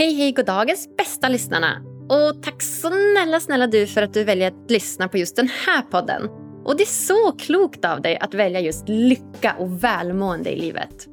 [0.00, 1.82] Hej, hej, goddagens bästa lyssnarna!
[2.08, 5.82] Och tack snälla, snälla du för att du väljer att lyssna på just den här
[5.82, 6.28] podden.
[6.64, 11.08] Och det är så klokt av dig att välja just lycka och välmående i livet.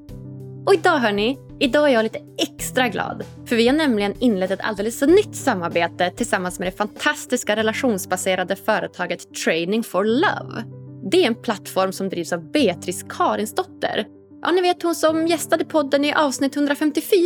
[0.65, 3.23] Och idag hörni, idag är jag lite extra glad.
[3.45, 9.33] För vi har nämligen inlett ett alldeles nytt samarbete tillsammans med det fantastiska relationsbaserade företaget
[9.45, 10.63] Training for Love.
[11.11, 14.05] Det är en plattform som drivs av Beatrice Karinsdotter.
[14.41, 17.17] Ja, ni vet hon som gästade podden i avsnitt 154.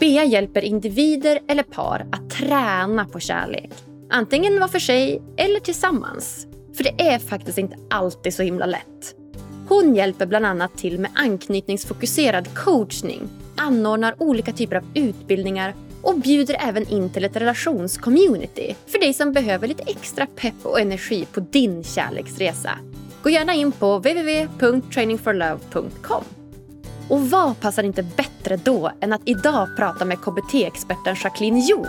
[0.00, 3.70] Bea hjälper individer eller par att träna på kärlek.
[4.10, 6.46] Antingen var för sig eller tillsammans.
[6.74, 9.14] För det är faktiskt inte alltid så himla lätt.
[9.68, 16.56] Hon hjälper bland annat till med anknytningsfokuserad coachning, anordnar olika typer av utbildningar och bjuder
[16.60, 21.40] även in till ett relationscommunity för dig som behöver lite extra pepp och energi på
[21.40, 22.78] din kärleksresa.
[23.22, 26.24] Gå gärna in på www.trainingforlove.com.
[27.12, 31.86] Och vad passar inte bättre då än att idag prata med KBT-experten Jacqueline Jo?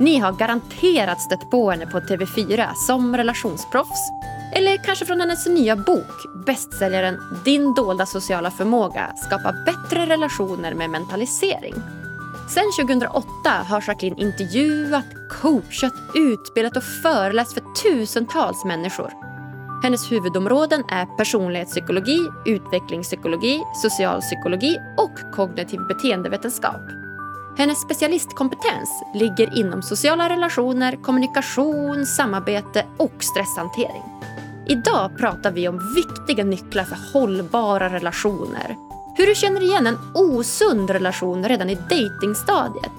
[0.00, 4.10] Ni har garanterat stött på henne på TV4 som relationsproffs.
[4.54, 10.90] Eller kanske från hennes nya bok, bästsäljaren Din dolda sociala förmåga skapa bättre relationer med
[10.90, 11.74] mentalisering.
[12.54, 13.26] Sen 2008
[13.68, 19.29] har Jacqueline intervjuat, coachat, utbildat och föreläst för tusentals människor.
[19.82, 26.80] Hennes huvudområden är personlighetspsykologi, utvecklingspsykologi, socialpsykologi och kognitiv beteendevetenskap.
[27.58, 34.02] Hennes specialistkompetens ligger inom sociala relationer, kommunikation, samarbete och stresshantering.
[34.68, 38.76] Idag pratar vi om viktiga nycklar för hållbara relationer.
[39.16, 42.92] Hur du känner igen en osund relation redan i datingstadiet.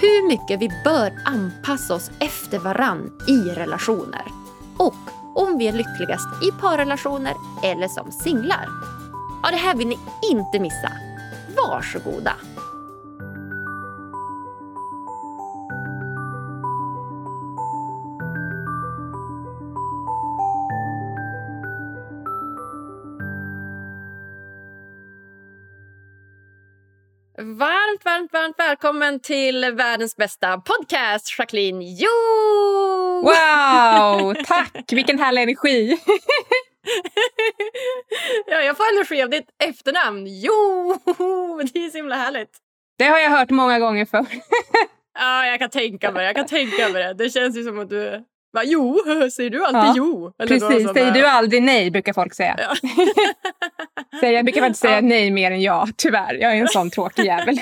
[0.00, 4.24] Hur mycket vi bör anpassa oss efter varann i relationer.
[4.76, 4.94] Och
[5.38, 8.68] om vi är lyckligast i parrelationer eller som singlar.
[9.42, 9.98] Ja, det här vill ni
[10.30, 10.92] inte missa.
[11.56, 12.32] Varsågoda!
[27.58, 32.10] Varmt, varmt, varmt välkommen till världens bästa podcast, Jacqueline Jo!
[33.22, 34.92] Wow, tack!
[34.92, 35.88] Vilken härlig energi.
[38.46, 40.26] ja, jag får energi av ditt efternamn.
[40.26, 40.98] Jo!
[41.72, 42.50] Det är så himla härligt.
[42.98, 44.26] Det har jag hört många gånger förr.
[45.18, 47.14] ja, jag kan tänka mig, jag kan tänka mig det.
[47.14, 50.32] Det känns ju som att du Va, jo, säger du alltid ja, jo?
[50.38, 52.56] Eller precis, säger du aldrig nej brukar folk säga.
[52.58, 52.74] Ja.
[54.20, 55.00] så jag brukar faktiskt säga ja.
[55.00, 56.34] nej mer än ja, tyvärr.
[56.34, 57.60] Jag är en sån tråkig jävel.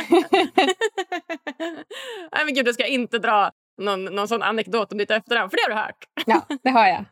[2.32, 3.50] nej men gud, du ska inte dra
[3.82, 6.04] någon, någon sån anekdot om ditt efternamn, för det har du hört.
[6.26, 7.04] ja, det har jag.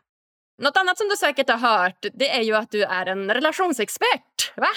[0.61, 4.53] Något annat som du säkert har hört det är ju att du är en relationsexpert,
[4.55, 4.69] va?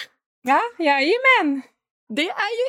[0.43, 1.63] Ja, jajamän.
[2.15, 2.67] Det är ju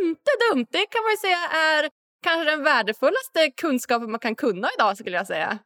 [0.00, 0.66] inte dumt.
[0.70, 1.90] Det kan man ju säga är
[2.26, 5.58] kanske den värdefullaste kunskapen man kan kunna idag skulle jag säga.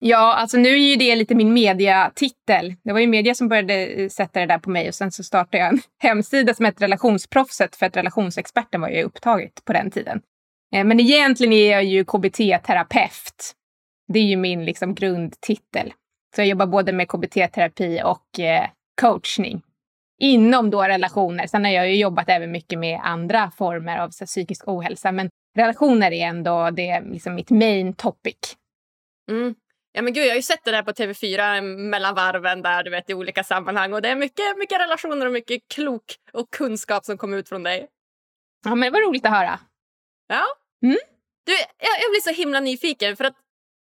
[0.00, 2.74] Ja, alltså nu är ju det lite min mediatitel.
[2.84, 5.24] Det var ju media som började eh, sätta det där på mig och sen så
[5.24, 9.90] startade jag en hemsida som hette Relationsproffset för att relationsexperten var ju upptaget på den
[9.90, 10.20] tiden.
[10.74, 13.54] Eh, men egentligen är jag ju KBT-terapeut.
[14.12, 15.92] Det är ju min liksom grundtitel.
[16.34, 18.68] Så jag jobbar både med KBT-terapi och eh,
[19.00, 19.62] coachning
[20.18, 21.46] inom då relationer.
[21.46, 25.12] Sen har jag ju jobbat även mycket med andra former av så, psykisk ohälsa.
[25.12, 28.56] Men relationer är ändå det, liksom mitt main topic.
[29.30, 29.54] Mm.
[29.92, 32.90] Ja, men gud, jag har ju sett det där på TV4 mellan varven där, du
[32.90, 33.92] vet, i olika sammanhang.
[33.92, 37.62] Och Det är mycket, mycket relationer och mycket klok och kunskap som kommer ut från
[37.62, 37.88] dig.
[38.64, 39.58] Ja, men Det var roligt att höra.
[40.28, 40.44] Ja.
[40.82, 40.98] Mm.
[41.46, 43.16] Du, jag, jag blir så himla nyfiken.
[43.16, 43.34] för att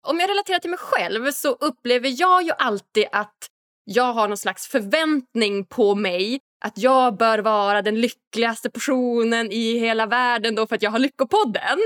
[0.06, 3.50] Om jag relaterar till mig själv så upplever jag ju alltid att
[3.84, 9.78] jag har någon slags förväntning på mig att jag bör vara den lyckligaste personen i
[9.78, 11.78] hela världen då för att jag har Lyckopodden.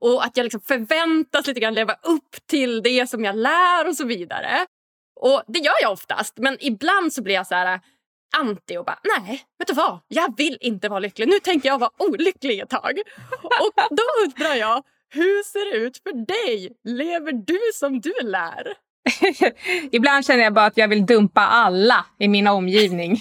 [0.00, 3.96] Och att jag liksom förväntas lite grann leva upp till det som jag lär och
[3.96, 4.66] så vidare.
[5.20, 7.80] Och Det gör jag oftast, men ibland så blir jag så här äh,
[8.36, 9.98] anti och bara nej, vet du vad?
[10.08, 11.28] Jag vill inte vara lycklig.
[11.28, 12.98] Nu tänker jag vara olycklig ett tag.
[13.42, 16.76] Och då undrar jag, hur ser det ut för dig?
[16.84, 18.74] Lever du som du lär?
[19.92, 23.20] Ibland känner jag bara att jag vill dumpa alla i min omgivning.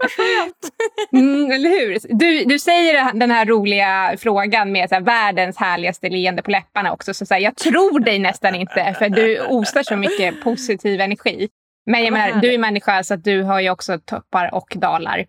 [0.00, 0.70] Vad skönt!
[1.12, 1.98] mm, eller hur?
[2.08, 6.92] Du, du säger den här roliga frågan med så här, världens härligaste leende på läpparna
[6.92, 7.14] också.
[7.14, 11.48] Så, så här, jag tror dig nästan inte för du osar så mycket positiv energi.
[11.86, 15.26] Men jag menar, du är människa så att du har ju också toppar och dalar.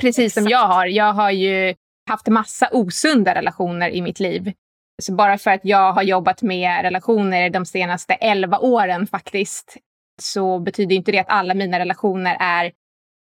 [0.00, 0.42] Precis Exakt.
[0.44, 0.86] som jag har.
[0.86, 1.74] Jag har ju
[2.10, 4.52] haft massa osunda relationer i mitt liv.
[5.02, 9.76] Så bara för att jag har jobbat med relationer de senaste 11 åren faktiskt,
[10.22, 12.72] så betyder inte det att alla mina relationer är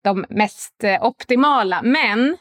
[0.03, 1.81] de mest eh, optimala.
[1.83, 2.37] Men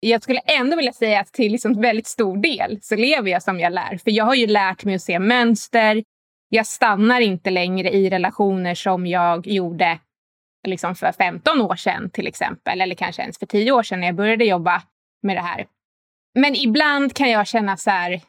[0.00, 3.60] jag skulle ändå vilja säga att till liksom väldigt stor del så lever jag som
[3.60, 3.98] jag lär.
[4.04, 6.04] För jag har ju lärt mig att se mönster.
[6.48, 9.98] Jag stannar inte längre i relationer som jag gjorde
[10.66, 12.80] liksom för 15 år sedan till exempel.
[12.80, 14.82] Eller kanske ens för 10 år sedan när jag började jobba
[15.22, 15.66] med det här.
[16.34, 18.20] Men ibland kan jag känna så här,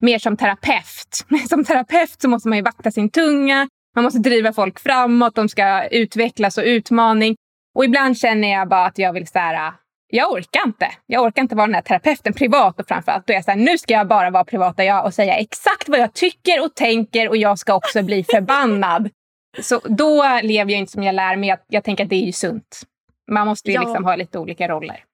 [0.00, 1.26] mer som terapeut.
[1.48, 3.68] Som terapeut så måste man ju vakta sin tunga.
[3.94, 7.36] Man måste driva folk framåt, de ska utvecklas och utmaning.
[7.74, 9.72] Och ibland känner jag bara att jag vill så här,
[10.12, 10.88] jag orkar inte.
[11.06, 13.58] Jag orkar inte vara den här terapeuten privat och framförallt då är jag så här,
[13.58, 17.28] nu ska jag bara vara privata jag och säga exakt vad jag tycker och tänker
[17.28, 19.10] och jag ska också bli förbannad.
[19.62, 21.48] Så då lever jag inte som jag lär mig.
[21.48, 22.82] Jag, jag tänker att det är ju sunt.
[23.30, 23.80] Man måste ju Ja.
[23.82, 25.04] liksom ha lite olika roller.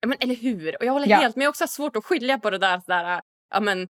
[0.00, 0.76] Ja, men, eller hur?
[0.78, 1.16] Och jag håller Ja.
[1.16, 1.42] helt med.
[1.42, 2.78] Jag har också svårt att skilja på det där.
[2.78, 3.20] Så där
[3.54, 3.88] ja, men,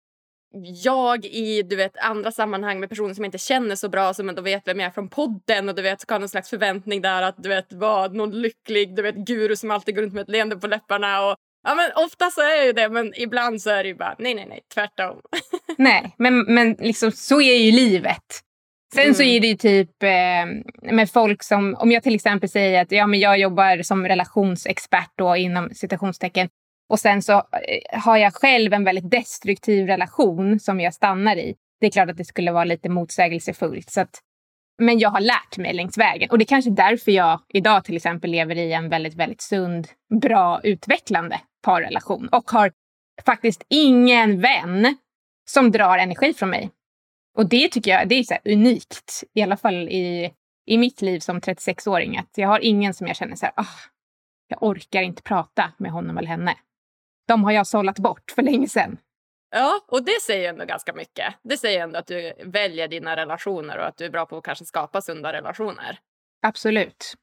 [0.63, 4.30] jag i du vet, andra sammanhang med personer som jag inte känner så bra som
[4.30, 7.02] ändå vet vem jag är från podden och du vet, ska ha någon slags förväntning
[7.02, 10.22] där att du vet, vara någon lycklig du vet, guru som alltid går runt med
[10.22, 11.25] ett leende på läpparna.
[11.25, 11.36] Och,
[11.68, 14.16] ja, men, ofta så är jag ju det, men ibland så är det ju bara
[14.19, 15.18] nej, nej, nej, tvärtom.
[15.78, 18.42] Nej, men, men liksom, så är ju livet.
[18.96, 19.36] Sen så Mm.
[19.36, 23.08] är det ju typ eh, med folk som, om jag till exempel säger att ja,
[23.08, 26.50] men jag jobbar som relationsexpert då inom citationstecken
[26.90, 31.56] och sen så eh, har jag själv en väldigt destruktiv relation som jag stannar i.
[31.80, 33.90] Det är klart att det skulle vara lite motsägelsefullt.
[33.90, 34.20] Så att,
[34.82, 37.96] men jag har lärt mig längs vägen och det är kanske därför jag idag till
[37.96, 39.88] exempel lever i en väldigt, väldigt sund,
[40.22, 42.72] bra, utvecklande parrelation och har
[43.26, 44.98] faktiskt ingen vän
[45.50, 46.72] som drar energi från mig.
[47.38, 50.34] Och det tycker jag det är så här unikt, i alla fall i,
[50.66, 52.18] i mitt liv som 36-åring.
[52.18, 53.76] Att jag har ingen som jag känner så här, oh,
[54.48, 56.56] jag orkar inte prata med honom eller henne.
[57.27, 58.98] De har jag sållat bort för länge sedan.
[59.50, 61.33] Ja, och det säger ändå ganska mycket.
[61.44, 64.44] Det säger ändå att du väljer dina relationer och att du är bra på att
[64.44, 66.00] kanske skapa sunda relationer.
[66.42, 67.13] Absolut.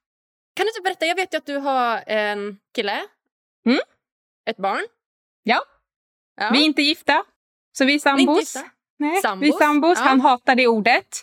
[0.56, 3.02] Kan du inte berätta, jag vet ju att du har en kille.
[3.66, 3.78] Mm.
[4.50, 4.86] Ett barn.
[5.42, 5.60] Ja.
[6.36, 6.50] Ja.
[6.52, 7.24] Vi är inte gifta,
[7.72, 8.40] så vi är är sambos.
[8.40, 8.70] gifta?
[8.98, 9.44] Nej, Sambos?
[9.46, 9.98] Vi är sambos.
[9.98, 10.04] Ja.
[10.04, 11.22] Han hatar det ordet.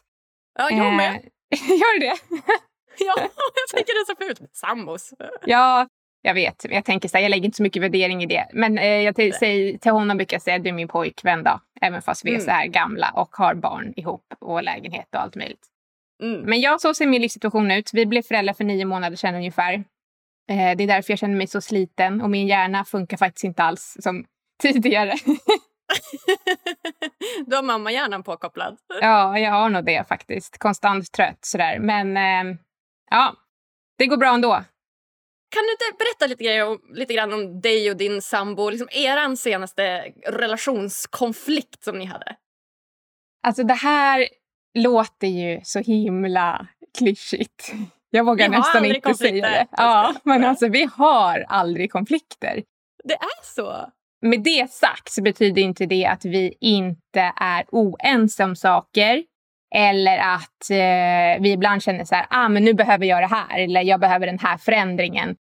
[0.59, 1.15] Ja, jag med.
[1.15, 2.17] Eh, Gör du det?
[3.01, 3.15] Ja,
[3.55, 4.55] jag tycker det är så fult.
[4.55, 5.13] Sambos.
[5.45, 5.87] Ja,
[6.21, 6.65] jag vet.
[6.69, 8.47] Jag tänker så här, jag lägger inte så mycket värdering i det.
[8.53, 11.59] Men eh, jag till, säger, till honom brukar jag säga du är min pojkvän då.
[11.81, 12.45] Även fast vi är Mm.
[12.45, 15.67] så här gamla och har barn ihop och lägenhet och allt möjligt.
[16.23, 16.41] Mm.
[16.41, 17.89] Men ja, så ser min livssituation ut.
[17.93, 19.73] Vi blev föräldrar för nio månader sedan ungefär.
[20.49, 23.63] Eh, det är därför jag känner mig så sliten och min hjärna funkar faktiskt inte
[23.63, 24.25] alls som
[24.61, 25.13] tidigare.
[27.45, 28.77] du har mammahjärnan påkopplad.
[29.01, 30.57] ja, jag har nog det faktiskt.
[30.57, 31.79] Konstant trött sådär.
[31.79, 32.57] Men eh,
[33.09, 33.35] ja,
[33.97, 34.63] det går bra ändå.
[35.49, 38.69] Kan du inte berätta lite, grann om, lite grann om dig och din sambo?
[38.69, 42.35] Liksom eran senaste relationskonflikt som ni hade.
[43.43, 44.27] Alltså det här
[44.73, 46.67] låter ju så himla
[46.97, 47.73] klyschigt.
[48.09, 49.49] Jag vågar Vi nästan inte säga konflikter.
[49.49, 49.67] det.
[49.71, 52.63] Ja, men alltså vi har aldrig konflikter.
[53.03, 53.91] Det är så?
[54.21, 59.23] Med det sagt så betyder inte det att vi inte är oense om saker.
[59.75, 63.59] Eller att eh, vi ibland känner så här, ah, men nu behöver jag det här.
[63.59, 65.35] Eller jag behöver den här förändringen.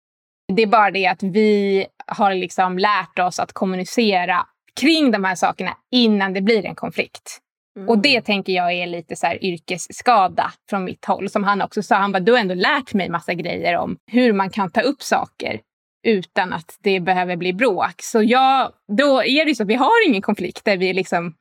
[0.53, 4.47] Det är bara det att vi har liksom lärt oss att kommunicera
[4.81, 7.39] kring de här sakerna innan det blir en konflikt.
[7.77, 7.89] Mm.
[7.89, 11.31] Och det tänker jag är lite så här yrkesskada från mitt håll.
[11.31, 14.33] Som han också sa, han bara, du har ändå lärt mig massa grejer om hur
[14.33, 15.61] man kan ta upp saker
[16.07, 17.95] utan att det behöver bli bråk.
[18.03, 21.35] Så ja, då är det så att vi har ingen konflikt där vi liksom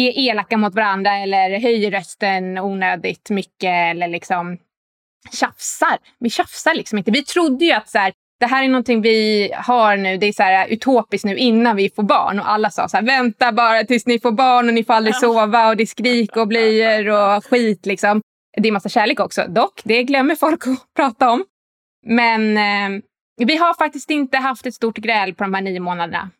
[0.00, 4.58] är elaka mot varandra eller höjer rösten onödigt mycket eller liksom
[5.32, 5.98] tjafsar.
[6.18, 7.10] Vi tjafsar liksom inte.
[7.10, 10.32] Vi trodde ju att så här, det här är någonting vi har nu, det är
[10.32, 12.40] så här utopiskt nu innan vi får barn.
[12.40, 15.16] Och alla sa så här, vänta bara tills ni får barn och ni får aldrig
[15.16, 18.22] sova och det är skrik och blöjor och skit liksom.
[18.56, 19.80] Det är massa kärlek också, dock.
[19.84, 21.44] Det glömmer folk att prata om.
[22.06, 23.02] Men eh,
[23.46, 26.30] vi har faktiskt inte haft ett stort gräl på de här nio månaderna.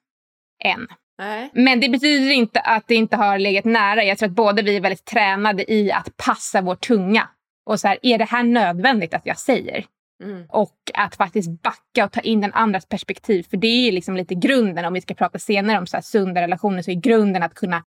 [0.64, 0.86] Än.
[1.18, 1.50] Nej.
[1.52, 4.04] Men det betyder inte att det inte har legat nära.
[4.04, 7.28] Jag tror att båda vi är väldigt tränade i att passa vår tunga.
[7.66, 9.84] Och så här, är det här nödvändigt att jag säger?
[10.24, 10.46] Mm.
[10.48, 13.42] Och att faktiskt backa och ta in den andras perspektiv.
[13.50, 16.82] För det är liksom lite grunden, om vi ska prata senare om så sunda relationer,
[16.82, 17.84] så är grunden att kunna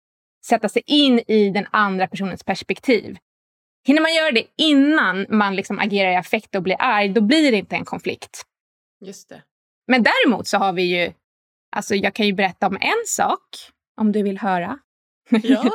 [0.47, 3.19] sätta sig in i den andra personens perspektiv.
[3.87, 7.53] Hinner man göra det innan man liksom agerar i affekt och blir arg, då blir
[7.53, 8.43] det inte en konflikt.
[9.05, 9.43] Just det.
[9.87, 11.13] Men däremot så har vi ju,
[11.71, 13.41] alltså jag kan ju berätta om en sak,
[13.97, 14.79] om du vill höra.
[15.43, 15.71] Ja.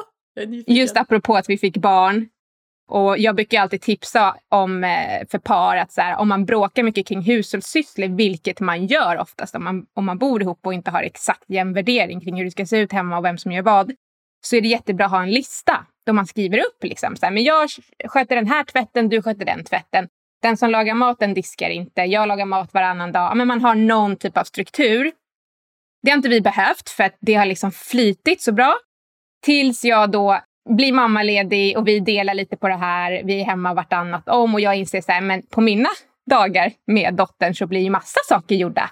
[0.67, 2.29] Just apropå att vi fick barn.
[2.87, 6.83] Och jag brukar alltid tipsa om eh, för par att så här, om man bråkar
[6.83, 10.91] mycket kring hushållssysslor, vilket man gör oftast om man, om man bor ihop och inte
[10.91, 13.61] har exakt jämn värdering kring hur det ska se ut hemma och vem som gör
[13.61, 13.91] vad,
[14.45, 17.33] så är det jättebra att ha en lista då man skriver upp liksom, så här,
[17.33, 17.69] men jag
[18.05, 20.07] sköter den här tvätten, du sköter den tvätten.
[20.41, 23.37] Den som lagar maten diskar inte, jag lagar mat varannan dag.
[23.37, 25.11] Men man har någon typ av struktur
[26.05, 28.75] det har inte vi behövt för att det har liksom flytit så bra.
[29.45, 33.21] Tills jag då blir mammaledig och vi delar lite på det här.
[33.23, 35.89] Vi är hemma vartannat om och jag inser så här, men på mina
[36.29, 38.89] dagar med dottern så blir ju massa saker gjorda.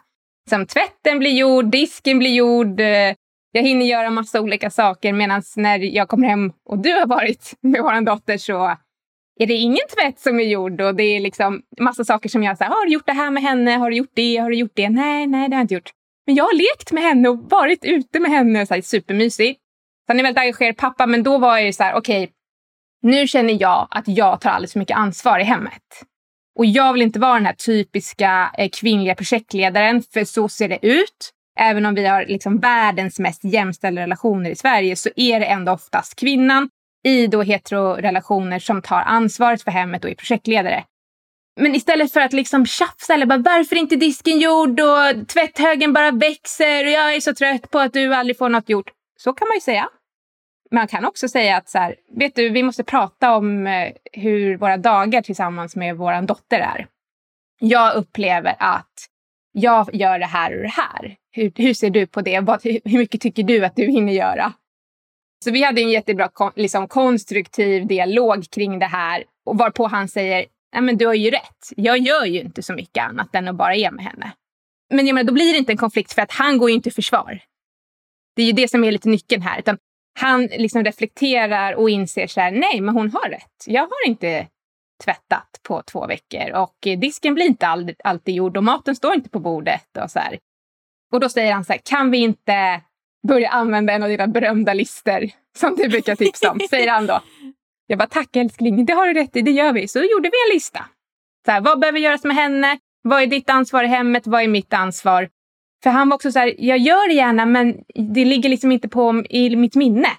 [0.50, 3.16] Som tvätten blir gjord, disken blir gjord, eh,
[3.52, 7.54] jag hinner göra massa olika saker medan när jag kommer hem och du har varit
[7.62, 8.78] med vår dotter så
[9.40, 12.58] är det ingen tvätt som är gjord och det är liksom massa saker som jag
[12.58, 14.56] säger, ah, har du gjort det här med henne, har du gjort det, har du
[14.56, 14.90] gjort det?
[14.90, 15.92] Nej, nej, det har jag inte gjort.
[16.26, 19.58] Men jag har lekt med henne och varit ute med henne, så här, supermysig.
[20.08, 22.34] Han är väldigt engagerad pappa, men då var jag ju så här, okej, okay,
[23.02, 25.84] nu känner jag att jag tar alldeles för mycket ansvar i hemmet.
[26.60, 30.86] Och jag vill inte vara den här typiska eh, kvinnliga projektledaren, för så ser det
[30.86, 31.32] ut.
[31.60, 35.72] Även om vi har liksom världens mest jämställda relationer i Sverige så är det ändå
[35.72, 36.70] oftast kvinnan
[37.04, 40.84] i då heterorelationer som tar ansvaret för hemmet och är projektledare.
[41.56, 45.94] Men istället för att liksom tjafsa eller bara varför är inte disken gjord och tvätthögen
[45.94, 48.92] bara växer och jag är så trött på att du aldrig får något gjort.
[49.18, 49.90] Så kan man ju säga.
[50.72, 54.58] Man kan också säga att så här, vet du, vi måste prata om eh, hur
[54.58, 56.88] våra dagar tillsammans med vår dotter är.
[57.60, 59.10] Jag upplever att
[59.52, 61.16] jag gör det här och det här.
[61.32, 62.40] Hur, hur ser du på det?
[62.86, 64.54] hur mycket tycker du att du hinner göra?
[65.44, 70.46] Så vi hade en jättebra liksom, konstruktiv dialog kring det här och varpå han säger
[70.74, 71.70] Nej, men du har ju rätt.
[71.76, 74.32] Jag gör ju inte så mycket annat än att bara är med henne.
[74.90, 76.90] Men jag menar, då blir det inte en konflikt för att han går ju inte
[76.90, 77.40] i försvar.
[78.36, 79.60] Det är ju det som är lite nyckeln här.
[79.60, 79.78] Utan
[80.20, 83.64] han liksom reflekterar och inser så här, nej men hon har rätt.
[83.66, 84.48] Jag har inte
[85.04, 89.30] tvättat på två veckor och disken blir inte all, alltid gjord och maten står inte
[89.30, 89.98] på bordet.
[90.04, 90.40] Och, så här.
[91.12, 92.82] och då säger han så här, kan vi inte
[93.28, 97.22] börja använda en av dina berömda lister som du brukar tipsa om, säger han då.
[97.88, 99.88] Jag bara, tack älskling, det har du rätt i, det gör vi.
[99.88, 100.86] Så då gjorde vi en lista.
[101.46, 102.80] Så här, vad behöver göras med henne?
[103.02, 104.28] Vad är ditt ansvar i hemmet?
[104.28, 105.30] Vad är mitt ansvar?
[105.84, 108.90] För han var också så här, jag gör det gärna men det ligger liksom inte
[108.90, 110.10] på i mitt minne.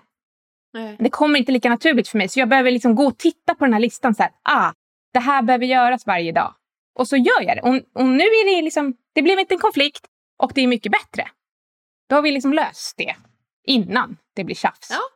[0.73, 0.97] Nej.
[0.99, 2.28] Det kommer inte lika naturligt för mig.
[2.28, 4.14] Så jag behöver liksom gå och titta på den här listan.
[4.14, 4.73] Så här, ah,
[5.12, 6.54] det här behöver göras varje dag.
[6.99, 7.62] Och så gör jag det.
[7.62, 10.06] Och, och nu är det liksom, det blev inte en konflikt
[10.38, 11.28] och det är mycket bättre.
[12.09, 13.14] Då har vi liksom löst det
[13.64, 14.90] innan det blir tjafs.
[14.90, 15.13] Ja.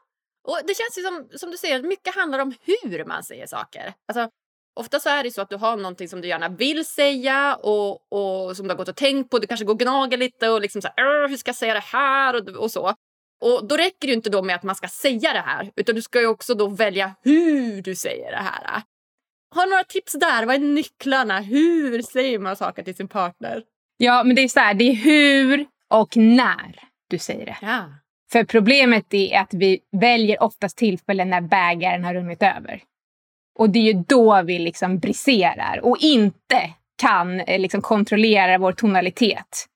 [0.48, 3.94] Och det känns ju som, som du säger, mycket handlar om hur man säger saker.
[4.08, 4.30] Alltså,
[4.80, 8.12] ofta så är det så att du har någonting som du gärna vill säga och,
[8.12, 9.38] och som du har gått och tänkt på.
[9.38, 11.80] Du kanske går och gnager lite och liksom så här, hur ska jag säga det
[11.80, 12.94] här och, och så.
[13.40, 16.02] Och då räcker det inte då med att man ska säga det här utan du
[16.02, 18.82] ska ju också då välja hur du säger det här.
[19.54, 20.46] Har du några tips där?
[20.46, 21.40] Vad är nycklarna?
[21.40, 23.62] Hur säger man saker till sin partner?
[23.96, 27.58] Ja, men det är så här, det är hur och när du säger det.
[27.62, 27.84] Ja.
[28.32, 32.82] För problemet är att vi väljer oftast tillfällen när bägaren har runnit över.
[33.58, 36.70] Och det är ju då vi liksom briserar och inte
[37.02, 39.66] kan eh, liksom kontrollera vår tonalitet.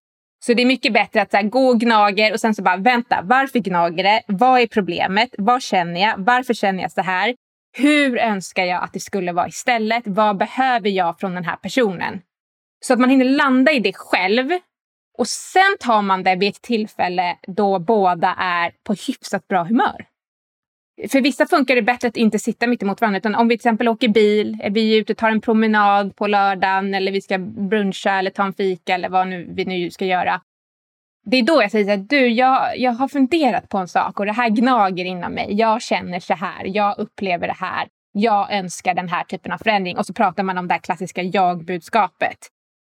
[0.45, 2.77] Så det är mycket bättre att så här, gå och gnager och sen så bara
[2.77, 4.23] vänta, varför gnager det?
[4.27, 5.35] Vad är problemet?
[5.39, 6.15] Vad känner jag?
[6.19, 7.35] Varför känner jag så här?
[7.77, 10.03] Hur önskar jag att det skulle vara istället?
[10.07, 12.21] Vad behöver jag från den här personen?
[12.85, 14.51] Så att man hinner landa i det själv
[15.19, 20.07] och sen tar man det vid ett tillfälle då båda är på hyfsat bra humör.
[21.11, 23.19] För vissa funkar det bättre att inte sitta mitt emot varandra.
[23.19, 26.27] Utan om vi till exempel åker bil, är vi ute och tar en promenad på
[26.27, 30.05] lördagen eller vi ska bruncha eller ta en fika eller vad nu, vi nu ska
[30.05, 30.41] göra.
[31.25, 34.27] Det är då jag säger att du, jag, jag har funderat på en sak och
[34.27, 35.55] det här gnager inom mig.
[35.55, 37.89] Jag känner så här, jag upplever det här.
[38.13, 39.99] Jag önskar den här typen av förändring.
[39.99, 42.39] Och så pratar man om det här klassiska jag-budskapet.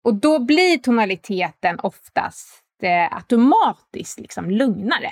[0.07, 5.11] Och då blir tonaliteten oftast eh, automatiskt liksom lugnare.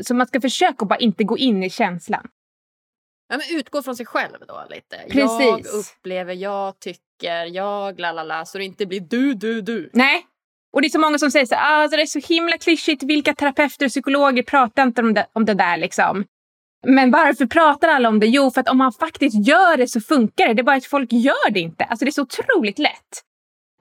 [0.00, 2.28] Så man ska försöka bara inte gå in i känslan.
[3.28, 4.96] Ja, men utgå från sig själv då lite.
[5.10, 5.40] Precis.
[5.40, 8.44] Jag upplever, jag tycker, jag la la la.
[8.44, 9.90] Så det inte blir du, du, du.
[9.92, 10.26] Nej.
[10.72, 13.02] Och det är så många som säger så ah, alltså det är så himla klyschigt.
[13.02, 16.24] Vilka terapeuter och psykologer pratar inte om det, om det där liksom.
[16.86, 18.26] Men varför pratar alla om det?
[18.26, 20.54] Jo, för att om man faktiskt gör det så funkar det.
[20.54, 21.84] Det är bara att folk gör det inte.
[21.84, 23.27] Alltså det är så otroligt lätt.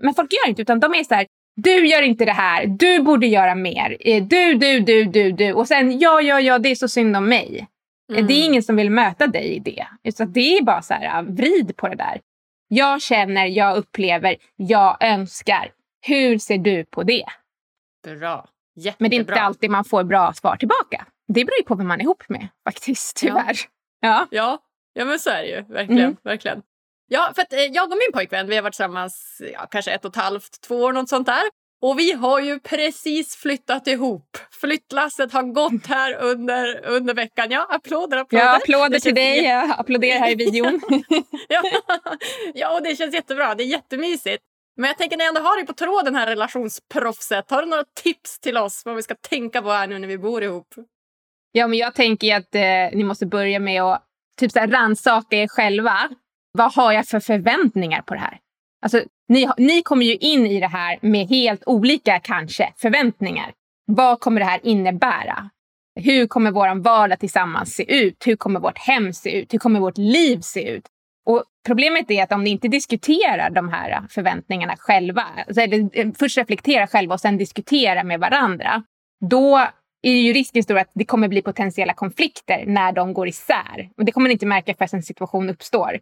[0.02, 3.02] Men folk gör inte utan de är så här, du gör inte det här, du
[3.02, 3.98] borde göra mer.
[4.00, 5.54] Eh, du, du, du, du, du.
[5.54, 7.68] Och sen ja, ja, ja, det är så synd om mig.
[8.12, 8.28] Mm.
[8.28, 10.12] Det är ingen som vill möta dig i det.
[10.14, 12.22] Så det är bara så här, vrid på det där.
[12.68, 15.72] Jag känner, jag upplever, jag önskar.
[16.02, 17.26] Hur ser du på det?
[18.04, 18.48] Bra.
[18.76, 18.96] Jättebra.
[19.00, 21.06] Men det är inte alltid man får bra svar tillbaka.
[21.28, 23.56] Det beror ju på vem man är ihop med faktiskt, tyvärr.
[24.00, 24.60] Ja, ja.
[24.94, 25.62] ja men så är det ju.
[25.62, 26.04] Verkligen.
[26.04, 26.18] Mm.
[26.24, 26.62] verkligen.
[27.08, 30.06] Ja, för att eh, jag och min pojkvän vi har varit tillsammans ja, kanske ett
[30.06, 31.44] och ett halvt, två år, något sånt där.
[31.82, 34.38] Och vi har ju precis flyttat ihop.
[34.52, 37.48] Flyttlasset har gått här under, under veckan.
[37.52, 38.46] Ja, applåder, applåder.
[38.46, 39.44] Ja, applåder till dig.
[39.44, 40.82] Jag applåderar här i videon.
[41.48, 41.62] ja.
[42.54, 43.56] ja, och det känns jättebra.
[43.56, 44.44] Det är jättemysigt.
[44.78, 47.84] Men jag tänker när jag ändå har dig på tråden här relationsproffset, har du några
[48.04, 50.68] tips till oss vad vi ska tänka på här nu när vi bor ihop?
[51.52, 54.04] Ja, men jag tänker att eh, ni måste börja med att
[54.40, 56.10] typ så här, rannsaka er själva.
[56.52, 58.40] Vad har jag för förväntningar på det här?
[58.82, 63.54] Alltså, ni, ni kommer ju in i det här med helt olika kanske förväntningar.
[63.86, 65.50] Vad kommer det här innebära?
[66.00, 68.28] Hur kommer vår vardag tillsammans se ut?
[68.28, 69.54] Hur kommer vårt hem se ut?
[69.54, 70.86] Hur kommer vårt liv se ut?
[71.26, 76.38] Och Problemet är att om ni inte diskuterar de här förväntningarna själva, alltså, eh, först
[76.38, 78.84] reflektera själva och sen diskutera med varandra,
[79.30, 79.58] då
[80.02, 83.90] är ju risken stor att det kommer bli potentiella konflikter när de går isär.
[83.98, 86.00] Och det kommer ni inte märka förrän en situation uppstår.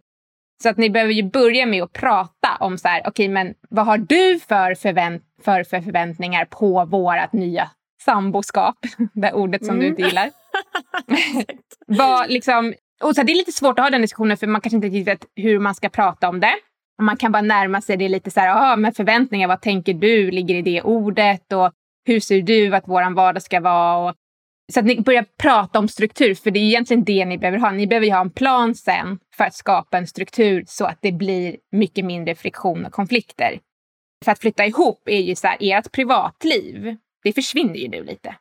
[0.62, 3.54] Så att ni behöver ju börja med att prata om så här, okej okay, men
[3.68, 7.70] vad har du för, förvänt för, för förväntningar på vårt nya
[8.04, 8.74] samboskap?
[9.12, 9.80] Det ordet som mm.
[9.80, 10.30] du inte gillar.
[11.86, 14.60] vad, liksom, och så här, det är lite svårt att ha den diskussionen för man
[14.60, 16.54] kanske inte riktigt vet hur man ska prata om det.
[17.02, 20.30] Man kan bara närma sig det lite så här, ah, men förväntningar, vad tänker du
[20.30, 21.52] ligger i det ordet?
[21.52, 21.72] Och
[22.06, 23.96] hur ser du att vår vardag ska vara?
[23.96, 24.14] Och,
[24.72, 27.70] så att ni börjar prata om struktur, för det är egentligen det ni behöver ha.
[27.70, 31.56] Ni behöver ha en plan sen för att skapa en struktur så att det blir
[31.72, 33.58] mycket mindre friktion och konflikter.
[34.24, 38.34] För att flytta ihop är ju så här, ert privatliv, det försvinner ju nu lite.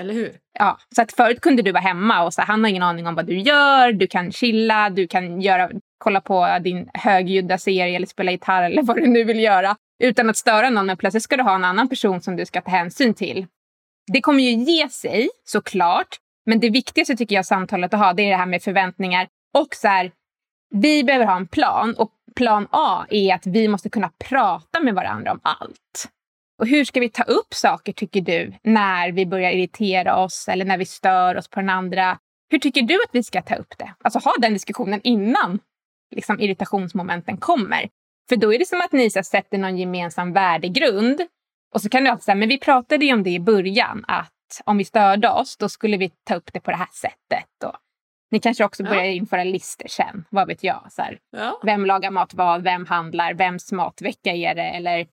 [0.00, 0.32] Eller hur?
[0.58, 3.14] Ja, så att förut kunde du vara hemma och så han har ingen aning om
[3.14, 3.92] vad du gör.
[3.92, 8.82] Du kan chilla, du kan göra, kolla på din högljudda serie eller spela gitarr eller
[8.82, 10.86] vad du nu vill göra utan att störa någon.
[10.86, 13.46] Men plötsligt ska du ha en annan person som du ska ta hänsyn till.
[14.12, 16.16] Det kommer ju ge sig såklart.
[16.46, 19.28] Men det viktigaste tycker jag samtalet att ha det är det här med förväntningar.
[19.58, 20.12] Och så här,
[20.74, 24.94] vi behöver ha en plan och plan A är att vi måste kunna prata med
[24.94, 26.08] varandra om allt.
[26.58, 30.64] Och hur ska vi ta upp saker, tycker du, när vi börjar irritera oss eller
[30.64, 32.18] när vi stör oss på den andra?
[32.50, 33.94] Hur tycker du att vi ska ta upp det?
[34.04, 35.58] Alltså ha den diskussionen innan
[36.10, 37.88] liksom, irritationsmomenten kommer.
[38.28, 41.20] För då är det som att ni så, sätter någon gemensam värdegrund.
[41.74, 44.62] Och så kan du alltid säga, men vi pratade ju om det i början, att
[44.64, 47.64] om vi störde oss, då skulle vi ta upp det på det här sättet.
[47.64, 47.76] Och
[48.30, 49.10] ni kanske också börjar ja.
[49.10, 50.86] införa listor sen, vad vet jag.
[50.90, 51.60] Så ja.
[51.64, 54.62] Vem lagar mat vad, vem handlar, vems matvecka är det?
[54.62, 55.06] Eller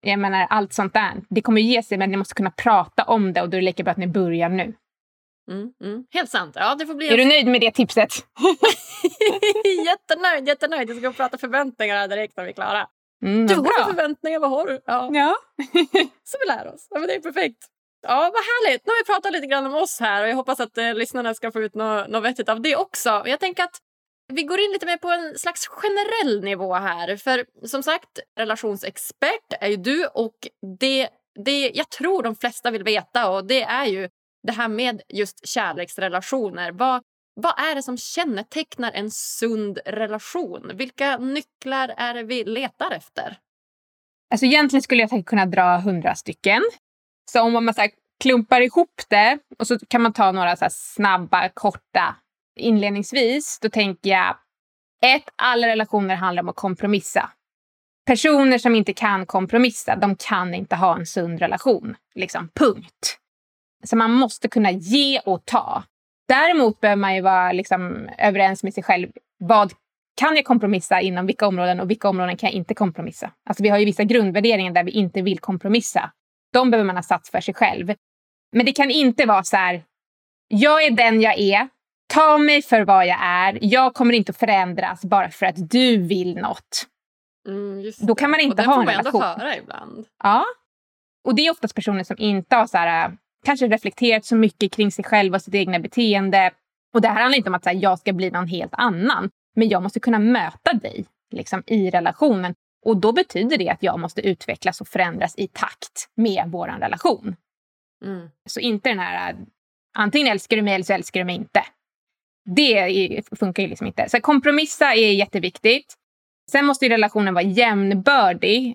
[0.00, 1.12] jag menar, allt sånt där.
[1.28, 3.64] Det kommer ge sig, men ni måste kunna prata om det och då är det
[3.64, 4.74] lika bra att ni börjar nu.
[5.50, 6.04] Mm, mm.
[6.10, 6.56] Helt sant.
[6.58, 7.18] Ja, det får bli är en...
[7.18, 8.12] du nöjd med det tipset?
[9.86, 10.90] jättenöjd, jättenöjd.
[10.90, 12.88] Jag ska prata förväntningar direkt när vi är klara.
[13.26, 14.80] Mm, du har förväntningar, vad har du?
[14.86, 15.10] Ja.
[15.12, 15.36] ja.
[16.24, 16.86] Så vi lär oss.
[16.90, 17.66] Ja, men det är perfekt.
[18.02, 18.86] Ja, vad härligt.
[18.86, 21.34] Nu har vi pratat lite grann om oss här och jag hoppas att eh, lyssnarna
[21.34, 23.22] ska få ut något, något vettigt av det också.
[23.26, 23.80] Jag tänker att
[24.32, 27.16] vi går in lite mer på en slags generell nivå här.
[27.16, 31.08] För som sagt, relationsexpert är ju du och det,
[31.44, 34.08] det jag tror de flesta vill veta och det är ju
[34.42, 36.72] det här med just kärleksrelationer.
[36.72, 37.02] Vad,
[37.36, 40.70] vad är det som kännetecknar en sund relation?
[40.74, 43.38] Vilka nycklar är det vi letar efter?
[44.30, 46.62] Alltså egentligen skulle jag kunna dra hundra stycken.
[47.30, 47.88] Så om man så
[48.20, 52.16] klumpar ihop det och så kan man ta några så snabba, korta
[52.56, 54.36] inledningsvis, då tänker jag
[55.02, 57.30] ett, alla relationer handlar om att kompromissa.
[58.06, 61.96] Personer som inte kan kompromissa, de kan inte ha en sund relation.
[62.14, 63.18] Liksom, punkt.
[63.84, 65.84] Så man måste kunna ge och ta.
[66.28, 69.08] Däremot behöver man ju vara liksom, överens med sig själv.
[69.38, 69.72] Vad
[70.20, 73.30] kan jag kompromissa inom vilka områden och vilka områden kan jag inte kompromissa?
[73.48, 76.10] Alltså vi har ju vissa grundvärderingar där vi inte vill kompromissa.
[76.52, 77.94] De behöver man ha satt för sig själv.
[78.52, 79.82] Men det kan inte vara så här,
[80.48, 81.68] jag är den jag är,
[82.08, 83.58] Ta mig för vad jag är.
[83.62, 86.86] Jag kommer inte att förändras bara för att du vill något.
[87.48, 89.12] Mm, Då kan man inte ha en relation.
[89.12, 90.06] får man ändå höra ibland.
[90.22, 90.44] Ja.
[91.24, 94.92] Och det är oftast personer som inte har så här, kanske reflekterat så mycket kring
[94.92, 96.50] sig själva och sitt egna beteende.
[96.94, 99.30] Och det här handlar inte om att här, jag ska bli någon helt annan.
[99.56, 102.54] Men jag måste kunna möta dig liksom, i relationen.
[102.86, 107.36] Och då betyder det att jag måste utvecklas och förändras i takt med vår relation.
[108.04, 108.28] Mm.
[108.48, 109.36] Så inte den här,
[109.96, 111.62] antingen älskar du mig eller så älskar du mig inte.
[112.44, 114.08] Det funkar ju liksom inte.
[114.08, 115.94] Så kompromissa är jätteviktigt.
[116.50, 118.74] Sen måste ju relationen vara jämnbördig.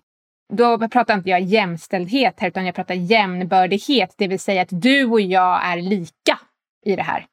[0.53, 4.15] Då pratar inte jag jämställdhet här, utan jag pratar jämnbördighet.
[4.17, 6.39] Det vill säga att du och jag är lika
[6.85, 7.25] i det här.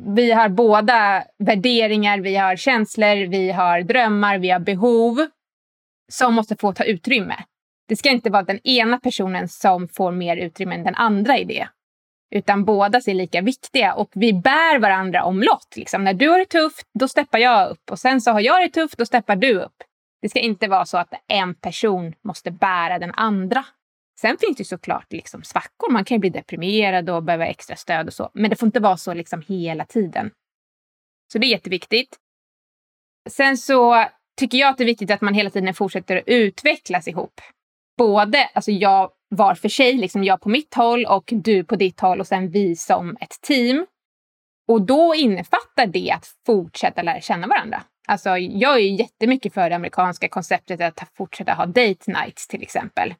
[0.00, 5.26] Vi har båda värderingar, vi har känslor, vi har drömmar, vi har behov
[6.12, 7.34] som måste få ta utrymme.
[7.88, 11.44] Det ska inte vara den ena personen som får mer utrymme än den andra i
[11.44, 11.68] det.
[12.30, 15.76] Utan båda är lika viktiga och vi bär varandra omlott.
[15.76, 16.04] Liksom.
[16.04, 17.90] När du har det tufft, då steppar jag upp.
[17.90, 19.84] Och sen så har jag det tufft, då steppar du upp.
[20.22, 23.64] Det ska inte vara så att en person måste bära den andra.
[24.20, 25.92] Sen finns det såklart liksom svackor.
[25.92, 28.30] Man kan ju bli deprimerad och behöva extra stöd och så.
[28.34, 30.30] Men det får inte vara så liksom hela tiden.
[31.32, 32.16] Så det är jätteviktigt.
[33.30, 34.04] Sen så
[34.38, 37.40] tycker jag att det är viktigt att man hela tiden fortsätter att utvecklas ihop.
[37.98, 42.00] Både alltså jag var för sig, liksom jag på mitt håll och du på ditt
[42.00, 43.86] håll och sen vi som ett team.
[44.68, 47.82] Och då innefattar det att fortsätta lära känna varandra.
[48.08, 53.14] Alltså, jag är jättemycket för det amerikanska konceptet att fortsätta ha date nights till exempel.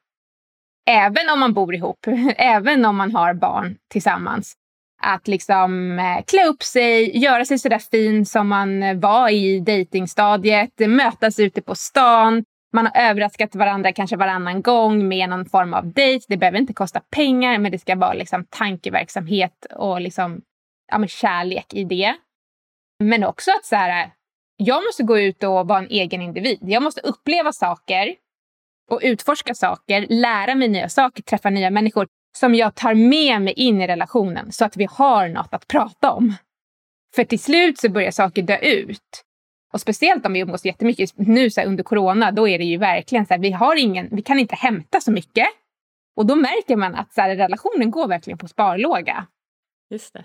[0.91, 1.99] Även om man bor ihop,
[2.37, 4.55] även om man har barn tillsammans.
[5.03, 9.61] Att liksom eh, klä upp sig, göra sig sådär fin som man eh, var i
[9.61, 12.45] datingstadiet, mötas ute på stan.
[12.73, 16.25] Man har överraskat varandra kanske varannan gång med någon form av dejt.
[16.29, 20.41] Det behöver inte kosta pengar, men det ska vara liksom tankeverksamhet och liksom,
[20.89, 22.17] ja, men kärlek i det.
[22.99, 24.11] Men också att så här,
[24.57, 26.59] jag måste gå ut och vara en egen individ.
[26.63, 28.15] Jag måste uppleva saker
[28.91, 33.53] och utforska saker, lära mig nya saker, träffa nya människor som jag tar med mig
[33.53, 36.35] in i relationen så att vi har något att prata om.
[37.15, 39.25] För till slut så börjar saker dö ut.
[39.73, 42.77] Och speciellt om vi umgås jättemycket nu så här, under corona, då är det ju
[42.77, 45.47] verkligen så här, vi har ingen, vi kan inte hämta så mycket.
[46.17, 49.27] Och då märker man att så här, relationen går verkligen på sparlåga.
[49.91, 50.25] Just det.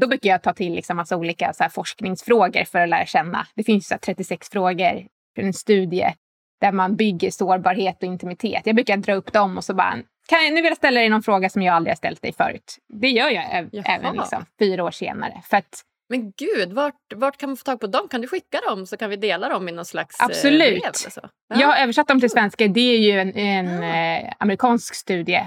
[0.00, 3.46] Då brukar jag ta till liksom massa olika så forskningsfrågor för att lära känna.
[3.54, 6.14] Det finns så här, 36 frågor för en studie
[6.60, 8.62] där man bygger sårbarhet och intimitet.
[8.64, 9.92] Jag brukar dra upp dem och så bara,
[10.28, 12.32] kan jag, nu vill jag ställa dig någon fråga som jag aldrig har ställt dig
[12.32, 12.78] förut.
[13.00, 13.84] Det gör jag Jaha.
[13.84, 15.42] även liksom, fyra år senare.
[15.44, 18.08] För att, men gud, vart, vart kan man få tag på dem?
[18.08, 20.82] Kan du skicka dem så kan vi dela dem i någon slags eh, Absolut.
[20.82, 20.92] brev?
[20.92, 21.20] Så?
[21.48, 21.60] Ja.
[21.60, 22.68] Jag har översatt dem till svenska.
[22.68, 23.94] Det är ju en, en ja.
[23.94, 25.40] eh, amerikansk studie.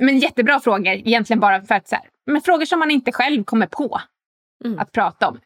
[0.00, 3.44] Men jättebra frågor, egentligen bara för att så här, men frågor som man inte själv
[3.44, 4.00] kommer på
[4.64, 4.78] mm.
[4.78, 5.40] att prata om.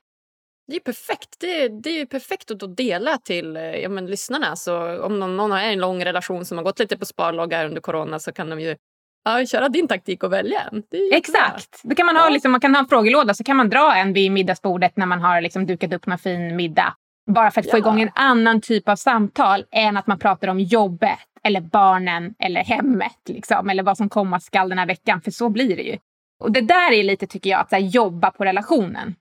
[0.66, 1.36] Det är perfekt.
[1.40, 4.56] Det är, det är perfekt att dela till eh, ja, men, lyssnarna.
[4.56, 7.80] Så om någon, någon har en lång relation som har gått lite på sparlogga under
[7.80, 8.76] corona så kan de ju
[9.24, 10.82] ja, köra din taktik och välja en.
[11.12, 11.80] Exakt.
[11.82, 14.12] Då kan man, ha, liksom, man kan ha en frågelåda så kan man dra en
[14.12, 16.94] vid middagsbordet när man har liksom, dukat upp någon fin middag.
[17.26, 17.70] Bara för att ja.
[17.70, 22.34] få igång en annan typ av samtal än att man pratar om jobbet eller barnen
[22.38, 23.18] eller hemmet.
[23.28, 25.20] Liksom, eller vad som komma skall den här veckan.
[25.20, 25.98] För så blir det ju.
[26.40, 29.14] Och det där är lite, tycker jag, att här, jobba på relationen.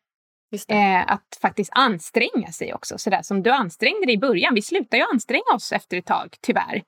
[0.67, 2.97] Eh, att faktiskt anstränga sig också.
[2.97, 4.55] Sådär som du ansträngde dig i början.
[4.55, 6.81] Vi slutar ju anstränga oss efter ett tag, tyvärr.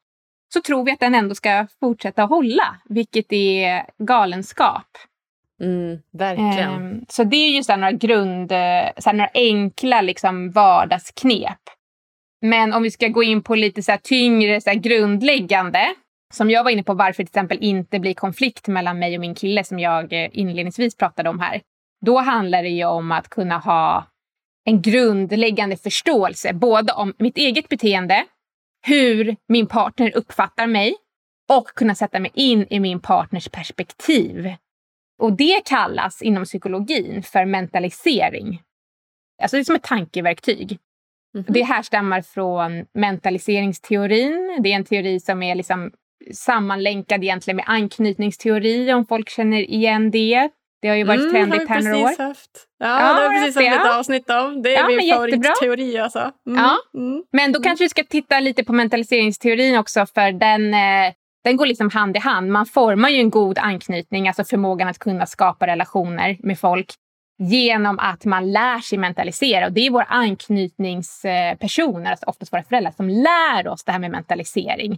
[0.53, 4.87] Så tror vi att den ändå ska fortsätta hålla, vilket är galenskap.
[5.61, 6.95] Mm, verkligen.
[6.95, 8.51] Eh, så det är ju så några grund,
[8.97, 11.59] så några enkla liksom vardagsknep.
[12.45, 15.95] Men om vi ska gå in på lite så tyngre så grundläggande,
[16.33, 19.35] som jag var inne på varför till exempel inte blir konflikt mellan mig och min
[19.35, 21.61] kille som jag eh, inledningsvis pratade om här.
[22.05, 24.07] Då handlar det ju om att kunna ha
[24.65, 28.25] en grundläggande förståelse både om mitt eget beteende,
[28.87, 30.95] hur min partner uppfattar mig
[31.49, 34.53] och kunna sätta mig in i min partners perspektiv.
[35.21, 38.61] Och det kallas inom psykologin för mentalisering.
[39.41, 40.79] Alltså det är som ett tankeverktyg.
[41.35, 41.53] Mm -hmm.
[41.53, 44.59] Det härstammar från mentaliseringsteorin.
[44.63, 45.91] Det är en teori som är liksom
[46.33, 50.49] sammanlänkad egentligen med anknytningsteori om folk känner igen det.
[50.81, 52.23] Det har ju varit mm, trendigt här några år.
[52.27, 52.67] Haft.
[52.79, 54.61] Ja, ja, det har vi precis haft ett avsnitt om.
[54.61, 55.97] Det är ja, min favoritteori.
[55.97, 56.19] Alltså.
[56.19, 56.77] Mm, ja.
[56.93, 57.23] Mm.
[57.31, 61.65] Men då kanske vi ska titta lite på mentaliseringsteorin också för den, eh, den går
[61.65, 62.51] liksom hand i hand.
[62.51, 66.93] Man formar ju en god anknytning, alltså förmågan att kunna skapa relationer med folk
[67.37, 69.65] genom att man lär sig mentalisera.
[69.65, 74.11] Och det är våra anknytningspersoner, alltså oftast våra föräldrar, som lär oss det här med
[74.11, 74.91] mentalisering.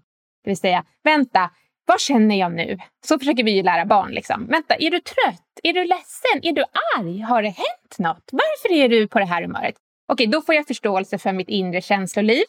[0.44, 1.50] Det vill säga, vänta,
[1.86, 2.78] vad känner jag nu?
[3.06, 4.12] Så försöker vi ju lära barn.
[4.12, 4.48] Liksom.
[4.48, 5.44] Vänta, är du trött?
[5.64, 6.40] Är du ledsen?
[6.42, 6.64] Är du
[6.98, 7.20] arg?
[7.20, 8.30] Har det hänt något?
[8.32, 9.76] Varför är du på det här humöret?
[10.08, 12.44] Okej, då får jag förståelse för mitt inre känsloliv.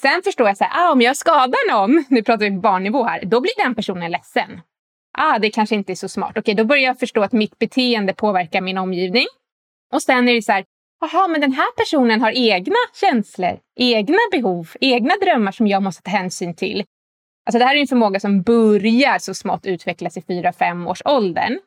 [0.00, 3.04] Sen förstår jag så här, ah, om jag skadar någon, nu pratar vi på barnnivå
[3.04, 4.60] här, då blir den personen ledsen.
[5.18, 6.38] Ah, det kanske inte är så smart.
[6.38, 9.26] Okej, då börjar jag förstå att mitt beteende påverkar min omgivning.
[9.92, 10.64] Och sen är det så här,
[11.00, 16.02] jaha, men den här personen har egna känslor, egna behov, egna drömmar som jag måste
[16.02, 16.84] ta hänsyn till.
[17.46, 21.58] Alltså det här är en förmåga som börjar så smått utvecklas i 4-5 års åldern.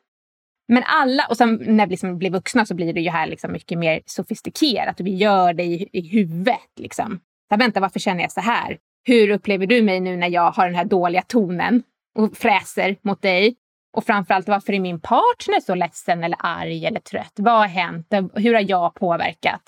[0.68, 3.52] Men alla, och sen när vi liksom blir vuxna så blir det ju här liksom
[3.52, 6.70] mycket mer sofistikerat och vi gör det i, i huvudet.
[6.76, 7.20] Liksom.
[7.52, 8.78] Så vänta, varför känner jag så här?
[9.04, 11.82] Hur upplever du mig nu när jag har den här dåliga tonen
[12.18, 13.56] och fräser mot dig?
[13.96, 17.32] Och framförallt, varför är min partner så ledsen eller arg eller trött?
[17.36, 18.06] Vad har hänt?
[18.34, 19.62] Hur har jag påverkat?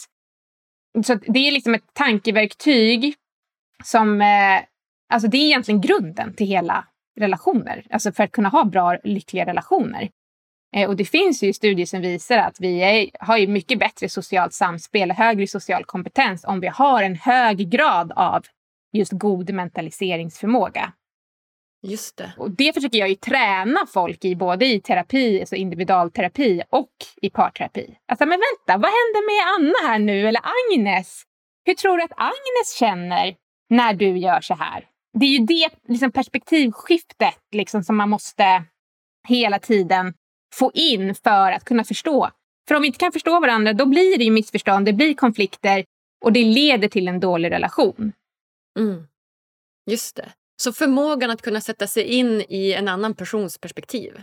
[1.05, 3.15] Så det är liksom ett tankeverktyg
[3.85, 4.61] som eh,
[5.11, 6.85] Alltså det är egentligen grunden till hela
[7.21, 10.09] relationer, alltså för att kunna ha bra, lyckliga relationer.
[10.77, 14.09] Eh, och det finns ju studier som visar att vi är, har ju mycket bättre
[14.09, 18.45] socialt samspel, högre social kompetens om vi har en hög grad av
[18.93, 20.93] just god mentaliseringsförmåga.
[21.83, 22.33] Just det.
[22.37, 27.31] Och det försöker jag ju träna folk i, både i terapi, alltså individualterapi och i
[27.31, 27.99] parterapi.
[28.09, 30.41] Alltså, men vänta, vad hände med Anna här nu, eller
[30.73, 31.25] Agnes?
[31.65, 33.37] hur tror du att Agnes känner
[33.69, 34.87] när du gör så här?
[35.19, 38.65] Det är ju det liksom, perspektivskiftet liksom, som man måste
[39.29, 40.15] hela tiden
[40.55, 42.31] få in för att kunna förstå.
[42.69, 45.85] För om vi inte kan förstå varandra då blir det ju missförstånd, det blir konflikter
[46.25, 48.13] och det leder till en dålig relation.
[48.79, 49.07] Mm.
[49.91, 50.33] Just det.
[50.61, 54.23] Så förmågan att kunna sätta sig in i en annan persons perspektiv.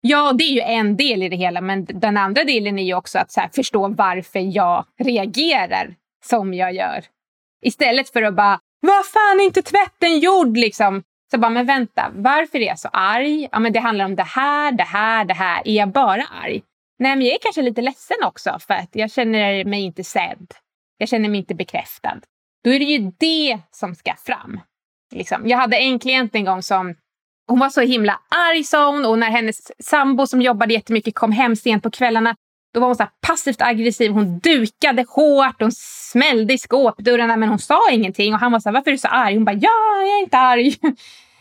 [0.00, 2.94] Ja, det är ju en del i det hela, men den andra delen är ju
[2.94, 7.04] också att här, förstå varför jag reagerar som jag gör.
[7.62, 11.02] Istället för att bara, vad fan är inte tvätten gjord liksom?
[11.30, 13.48] Så bara, men vänta, varför är jag så arg?
[13.52, 15.68] Ja, men det handlar om det här, det här, det här.
[15.68, 16.62] Är jag bara arg?
[16.98, 20.54] Nej, men jag är kanske lite ledsen också för att jag känner mig inte sedd.
[20.98, 22.20] Jag känner mig inte bekräftad.
[22.64, 24.60] Då är det ju det som ska fram.
[25.10, 25.48] Liksom.
[25.48, 26.94] Jag hade en klient en gång som
[27.48, 31.32] hon var så himla arg sa hon och när hennes sambo som jobbade jättemycket kom
[31.32, 32.34] hem sent på kvällarna
[32.74, 34.12] då var hon så passivt aggressiv.
[34.12, 35.72] Hon dukade hårt, hon
[36.12, 38.34] smällde i skåpdörrarna men hon sa ingenting.
[38.34, 39.34] Och han var så här, varför är du så arg?
[39.34, 39.70] Hon bara, ja,
[40.06, 40.74] jag är inte arg.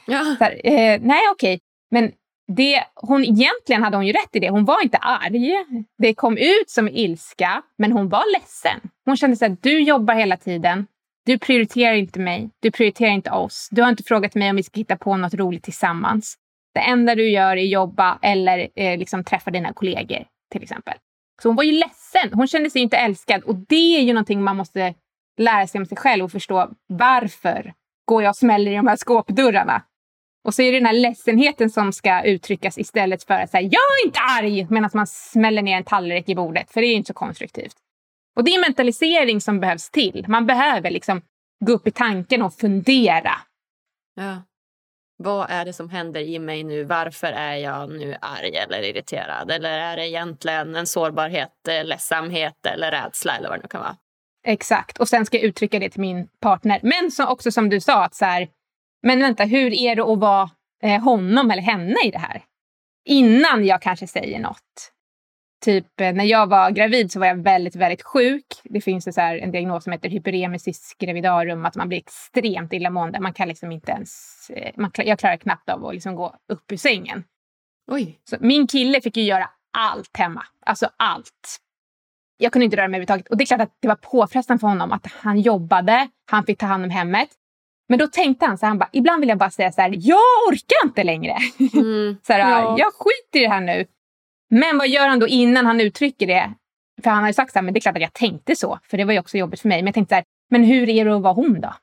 [0.10, 0.36] Ja.
[0.40, 1.60] Här, eh, nej, okej.
[1.92, 2.12] Men
[2.48, 4.50] det, hon, egentligen hade hon ju rätt i det.
[4.50, 5.66] Hon var inte arg.
[5.98, 8.80] Det kom ut som ilska, men hon var ledsen.
[9.06, 10.88] Hon kände så här, du jobbar hela tiden.
[11.28, 12.50] Du prioriterar inte mig.
[12.60, 13.68] Du prioriterar inte oss.
[13.72, 16.36] Du har inte frågat mig om vi ska hitta på något roligt tillsammans.
[16.74, 20.94] Det enda du gör är jobba eller eh, liksom träffa dina kollegor till exempel.
[21.42, 22.34] Så hon var ju ledsen.
[22.34, 24.94] Hon kände sig inte älskad och det är ju någonting man måste
[25.38, 26.70] lära sig om sig själv och förstå.
[26.88, 27.74] Varför
[28.06, 29.84] går jag och smäller i de här skåpdörrarna?
[30.44, 33.72] Och så är det den här ledsenheten som ska uttryckas istället för att säga jag
[33.72, 37.08] är inte arg medan man smäller ner en tallrik i bordet, för det är inte
[37.08, 37.76] så konstruktivt.
[38.38, 40.26] Och det är mentalisering som behövs till.
[40.28, 41.21] Man behöver liksom
[41.65, 43.32] gå upp i tanken och fundera.
[44.15, 44.41] Ja.
[45.17, 46.84] Vad är det som händer i mig nu?
[46.84, 49.52] Varför är jag nu arg eller irriterad?
[49.52, 53.82] Eller är det egentligen en sårbarhet, eh, ledsamhet eller rädsla eller vad det nu kan
[53.82, 53.97] vara?
[54.47, 54.97] Exakt.
[54.97, 56.80] Och sen ska jag uttrycka det till min partner.
[56.84, 58.47] Men så också som du sa, att så här,
[59.04, 60.50] men vänta, hur är det att vara
[60.84, 62.43] eh, honom eller henne i det här?
[63.06, 64.93] Innan jag kanske säger något.
[65.65, 68.46] Typ eh, när jag var gravid så var jag väldigt, väldigt sjuk.
[68.63, 73.20] Det finns så här, en diagnos som heter hyperemesis gravidarum, att man blir extremt illamående.
[73.20, 74.12] Man kan liksom inte ens,
[74.50, 77.24] eh, man, jag klarar knappt av att liksom gå upp ur sängen.
[77.91, 78.20] Oj.
[78.30, 80.46] Så min kille fick ju göra allt hemma.
[80.65, 81.60] Alltså allt.
[82.38, 83.28] Jag kunde inte röra mig överhuvudtaget.
[83.28, 86.60] Och det är klart att det var påfrestande för honom att han jobbade, han fick
[86.60, 87.30] ta hand om hemmet.
[87.89, 90.20] Men då tänkte han så han bara, ibland vill jag bara säga så här, jag
[90.50, 91.38] orkar inte längre.
[91.74, 92.76] Mm, så här, ja.
[92.78, 93.86] Jag skiter i det här nu.
[94.50, 96.54] Men vad gör han då innan han uttrycker det?
[97.04, 98.80] För han har ju sagt så här, men det är klart att jag tänkte så,
[98.84, 99.82] för det var ju också jobbigt för mig.
[99.82, 101.74] Men jag tänkte så här, men hur är det att vara hon då?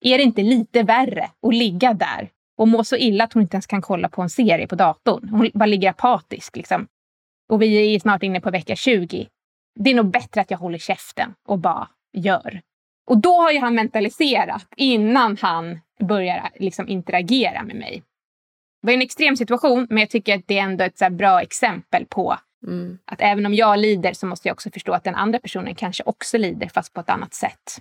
[0.00, 3.54] Är det inte lite värre att ligga där och må så illa att hon inte
[3.54, 5.28] ens kan kolla på en serie på datorn?
[5.28, 6.86] Hon bara ligger apatisk liksom.
[7.48, 9.28] Och vi är snart inne på vecka 20.
[9.80, 12.60] Det är nog bättre att jag håller käften och bara gör.
[13.06, 18.02] Och då har ju han mentaliserat innan han börjar liksom interagera med mig.
[18.82, 22.06] Var en extrem situation, men jag tycker att det är ändå ett så bra exempel
[22.06, 22.98] på mm.
[23.04, 26.02] att även om jag lider så måste jag också förstå att den andra personen kanske
[26.06, 27.78] också lider, fast på ett annat sätt.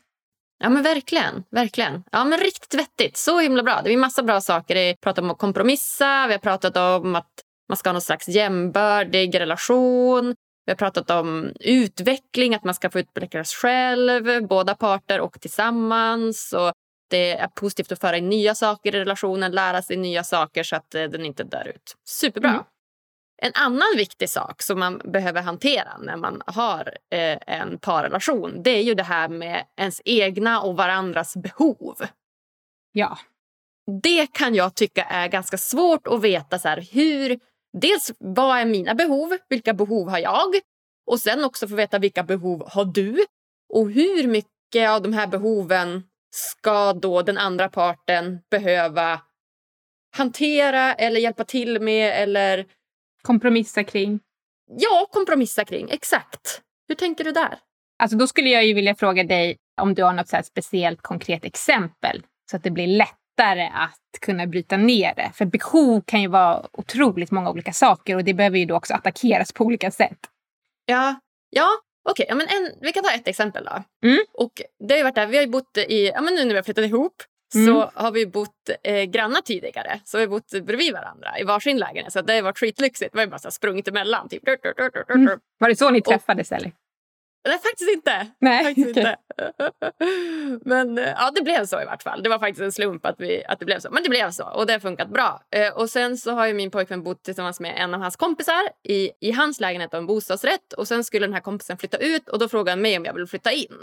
[0.63, 1.43] Ja men verkligen.
[1.51, 2.03] verkligen.
[2.11, 3.17] Ja men Riktigt vettigt.
[3.17, 3.81] Så himla bra.
[3.83, 4.75] Det är massa bra saker.
[4.75, 7.31] Vi har pratat om att kompromissa, vi har pratat om att
[7.69, 10.35] man ska ha någon slags jämbördig relation.
[10.65, 16.53] Vi har pratat om utveckling, att man ska få utvecklas själv, båda parter och tillsammans.
[16.53, 16.73] Och
[17.11, 20.75] det är positivt att föra in nya saker i relationen, lära sig nya saker så
[20.75, 21.95] att eh, den inte dör ut.
[22.05, 22.49] Superbra.
[22.49, 22.63] Mm.
[23.43, 28.71] En annan viktig sak som man behöver hantera när man har eh, en parrelation det
[28.71, 31.95] är ju det här med ens egna och varandras behov.
[32.91, 33.17] Ja.
[34.01, 37.39] Det kan jag tycka är ganska svårt att veta så här, hur
[37.73, 39.37] Dels vad är mina behov?
[39.49, 40.55] Vilka behov har jag?
[41.05, 43.25] Och sen också få veta vilka behov har du?
[43.73, 49.21] Och hur mycket av de här behoven ska då den andra parten behöva
[50.15, 52.65] hantera eller hjälpa till med eller...
[53.21, 54.19] Kompromissa kring?
[54.67, 55.89] Ja, kompromissa kring.
[55.89, 56.61] Exakt.
[56.87, 57.59] Hur tänker du där?
[58.03, 61.45] Alltså då skulle jag ju vilja fråga dig om du har något så speciellt konkret
[61.45, 65.31] exempel så att det blir lätt lättare att kunna bryta ner det.
[65.33, 68.93] För behov kan ju vara otroligt många olika saker och det behöver ju då också
[68.93, 70.19] attackeras på olika sätt.
[70.85, 71.15] Ja,
[71.49, 71.67] ja
[72.09, 72.27] okej.
[72.33, 72.47] Okay.
[72.49, 74.07] Ja, vi kan ta ett exempel då.
[74.07, 74.19] Mm.
[74.33, 76.63] Och det har varit där, vi har bott i, ja, men nu när vi har
[76.63, 77.23] flyttat ihop
[77.55, 77.67] mm.
[77.67, 79.99] så har vi bott eh, grannar tidigare.
[80.03, 82.13] Så vi har bott bredvid varandra i varsin lägenhet.
[82.13, 83.15] Så det har varit skitlyxigt.
[83.15, 84.29] Vi har bara sprungit emellan.
[84.29, 84.43] Typ.
[85.09, 85.39] Mm.
[85.57, 86.51] Var det så ni träffades?
[86.51, 86.71] Och, eller?
[87.47, 88.27] Nej, faktiskt inte.
[88.39, 89.17] Nej, faktiskt inte.
[90.65, 92.23] Men eh, ja, det blev så i vart fall.
[92.23, 93.91] Det var faktiskt en slump att, vi, att det blev så.
[93.91, 95.41] Men det blev så och det har funkat bra.
[95.55, 99.11] Eh, och sen så har min pojkvän bott tillsammans med en av hans kompisar i,
[99.19, 100.73] i hans lägenhet en bostadsrätt.
[100.73, 103.13] Och sen skulle den här kompisen flytta ut och då frågade han mig om jag
[103.13, 103.77] ville flytta in.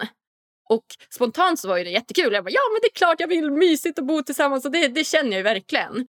[0.69, 2.33] Och spontant så var det jättekul.
[2.33, 4.89] Jag bara, ja men det är klart jag vill mysigt och bo tillsammans och det,
[4.89, 6.07] det känner jag verkligen.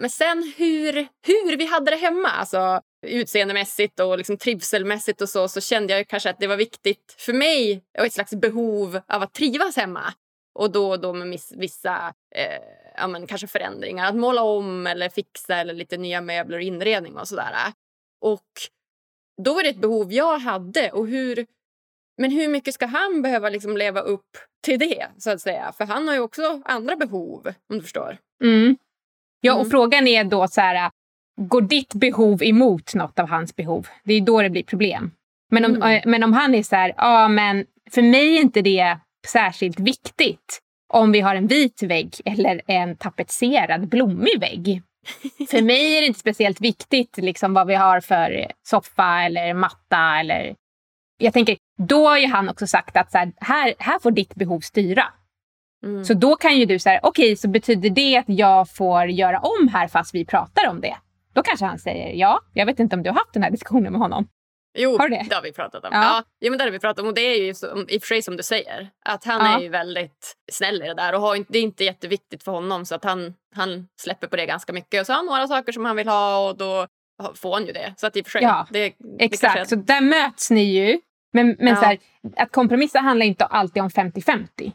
[0.00, 0.92] Men sen hur,
[1.26, 6.08] hur vi hade det hemma, alltså utseendemässigt och liksom trivselmässigt och så, så kände jag
[6.08, 10.14] kanske att det var viktigt för mig och ett slags behov av att trivas hemma.
[10.54, 12.62] Och då och då med vissa eh,
[12.96, 14.08] ja, men kanske förändringar.
[14.08, 17.54] Att måla om eller fixa eller lite nya möbler och inredning och sådär.
[18.20, 18.50] Och
[19.42, 20.90] då var det ett behov jag hade.
[20.90, 21.46] Och hur,
[22.18, 25.06] men hur mycket ska han behöva liksom leva upp till det?
[25.18, 25.72] så att säga?
[25.72, 28.18] För han har ju också andra behov, om du förstår.
[28.44, 28.76] Mm.
[29.40, 29.70] Ja, och mm.
[29.70, 30.90] frågan är då så här,
[31.40, 33.86] går ditt behov emot något av hans behov?
[34.04, 35.10] Det är då det blir problem.
[35.50, 36.02] Men om, mm.
[36.06, 40.58] men om han är så här, ja men för mig är inte det särskilt viktigt
[40.92, 44.82] om vi har en vit vägg eller en tapetserad blommig vägg.
[45.50, 50.18] För mig är det inte speciellt viktigt liksom, vad vi har för soffa eller matta.
[50.20, 50.54] Eller...
[51.18, 54.34] Jag tänker, då har ju han också sagt att så här, här, här får ditt
[54.34, 55.04] behov styra.
[55.84, 56.04] Mm.
[56.04, 59.38] Så då kan ju du säga, okej, okay, så betyder det att jag får göra
[59.38, 60.96] om här fast vi pratar om det?
[61.32, 62.40] Då kanske han säger ja.
[62.52, 64.28] Jag vet inte om du har haft den här diskussionen med honom.
[64.78, 65.26] Jo, har det?
[65.28, 65.90] det har vi pratat om.
[65.92, 66.02] Ja.
[66.02, 67.08] Ja, jo, men det har vi pratat om.
[67.08, 67.48] Och det är ju
[67.88, 68.90] i och för sig som du säger.
[69.04, 69.58] Att han ja.
[69.58, 71.14] är ju väldigt snäll i det där.
[71.14, 72.86] Och har, det är inte jätteviktigt för honom.
[72.86, 75.00] Så att han, han släpper på det ganska mycket.
[75.00, 76.86] Och så har han några saker som han vill ha och då
[77.34, 77.94] får han ju det.
[77.96, 78.42] Så att i och för sig.
[78.42, 79.58] Ja, det, exakt.
[79.58, 81.00] Det så där möts ni ju.
[81.32, 81.98] Men, men så här,
[82.36, 84.72] att kompromissa handlar inte alltid om 50-50.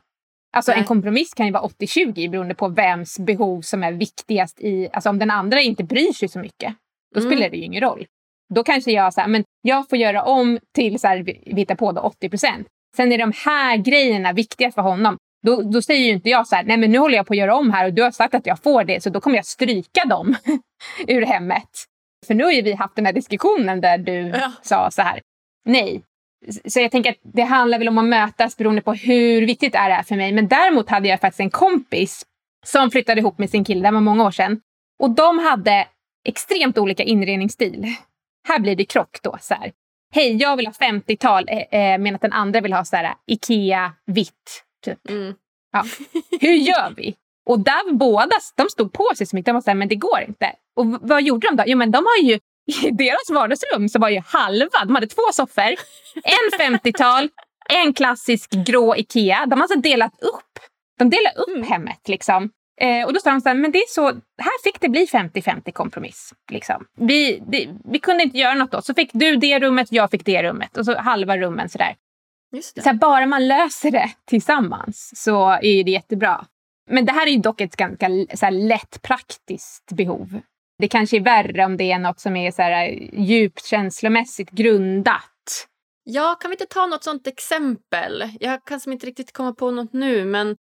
[0.57, 0.79] Alltså Nej.
[0.79, 4.89] en kompromiss kan ju vara 80-20 beroende på vems behov som är viktigast i...
[4.93, 6.75] Alltså om den andra inte bryr sig så mycket,
[7.15, 7.31] då mm.
[7.31, 8.05] spelar det ju ingen roll.
[8.53, 11.75] Då kanske jag så här, men jag får göra om till så här, vi hittar
[11.75, 12.67] på då 80 procent.
[12.95, 15.17] Sen är de här grejerna viktiga för honom.
[15.45, 17.37] Då, då säger ju inte jag så här, nej men nu håller jag på att
[17.37, 19.45] göra om här och du har sagt att jag får det så då kommer jag
[19.45, 20.35] stryka dem
[21.07, 21.69] ur hemmet.
[22.27, 24.51] För nu har ju vi haft den här diskussionen där du ja.
[24.61, 25.21] sa så här,
[25.65, 26.03] nej.
[26.65, 29.89] Så jag tänker att det handlar väl om att mötas beroende på hur viktigt är
[29.89, 30.31] det är för mig.
[30.31, 32.25] Men däremot hade jag faktiskt en kompis
[32.65, 34.61] som flyttade ihop med sin kille, det var många år sedan.
[34.99, 35.87] Och de hade
[36.27, 37.95] extremt olika inredningsstil
[38.47, 39.37] här blir det krock då.
[39.41, 39.71] Så här.
[40.13, 43.93] Hej, jag vill ha 50-tal eh, eh, medan den andra vill ha så här, Ikea
[44.05, 44.63] vitt.
[44.85, 45.09] Typ.
[45.09, 45.33] Mm.
[45.71, 45.83] Ja.
[46.41, 47.15] Hur gör vi?
[47.45, 49.45] Och där båda de stod på sig så mycket.
[49.45, 50.55] De var så här, men det går inte.
[50.75, 51.63] Och vad gjorde de då?
[51.67, 55.21] Jo, men de har ju i deras vardagsrum så var ju halva, de hade två
[55.33, 55.75] soffor,
[56.23, 57.29] en 50-tal,
[57.69, 59.45] en klassisk grå Ikea.
[59.45, 60.59] De har alltså delat upp.
[60.99, 61.67] De delar upp mm.
[61.67, 62.49] hemmet liksom.
[62.81, 65.05] Eh, och då sa de så här, men det är så, här fick det bli
[65.05, 66.33] 50-50 kompromiss.
[66.51, 66.85] Liksom.
[66.97, 68.81] Vi, det, vi kunde inte göra något då.
[68.81, 70.77] Så fick du det rummet, jag fick det rummet.
[70.77, 71.95] Och så halva rummen sådär.
[72.61, 76.45] Så här, bara man löser det tillsammans så är det jättebra.
[76.89, 80.41] Men det här är ju dock ett ganska så här, lätt praktiskt behov.
[80.79, 85.67] Det kanske är värre om det är något som är så här, djupt känslomässigt grundat.
[86.03, 88.23] Ja, kan vi inte ta något sånt exempel?
[88.39, 90.55] Jag kan som inte riktigt komma på något nu, men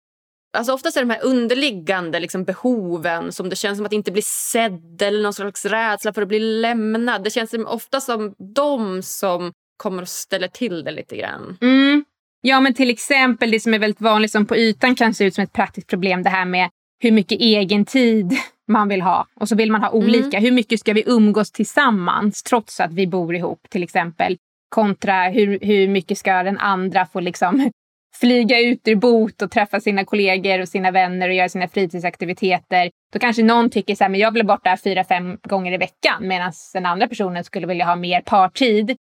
[0.56, 4.12] Alltså oftast är det de här underliggande liksom, behoven som det känns som att inte
[4.12, 7.24] bli sedd eller någon slags rädsla för att bli lämnad.
[7.24, 11.58] Det känns ofta som de som kommer att ställa till det lite grann.
[11.60, 12.04] Mm.
[12.40, 15.34] Ja, men till exempel det som är väldigt vanligt som på ytan kan se ut
[15.34, 16.22] som ett praktiskt problem.
[16.22, 18.32] Det här med hur mycket egen tid
[18.68, 19.26] man vill ha.
[19.40, 20.36] Och så vill man ha olika.
[20.36, 20.42] Mm.
[20.42, 24.36] Hur mycket ska vi umgås tillsammans trots att vi bor ihop till exempel?
[24.68, 27.70] Kontra hur, hur mycket ska den andra få liksom
[28.20, 32.90] flyga ut ur bot och träffa sina kollegor och sina vänner och göra sina fritidsaktiviteter.
[33.12, 36.28] Då kanske någon tycker så här, men jag vill borta fyra, fem gånger i veckan
[36.28, 38.96] medan den andra personen skulle vilja ha mer partid.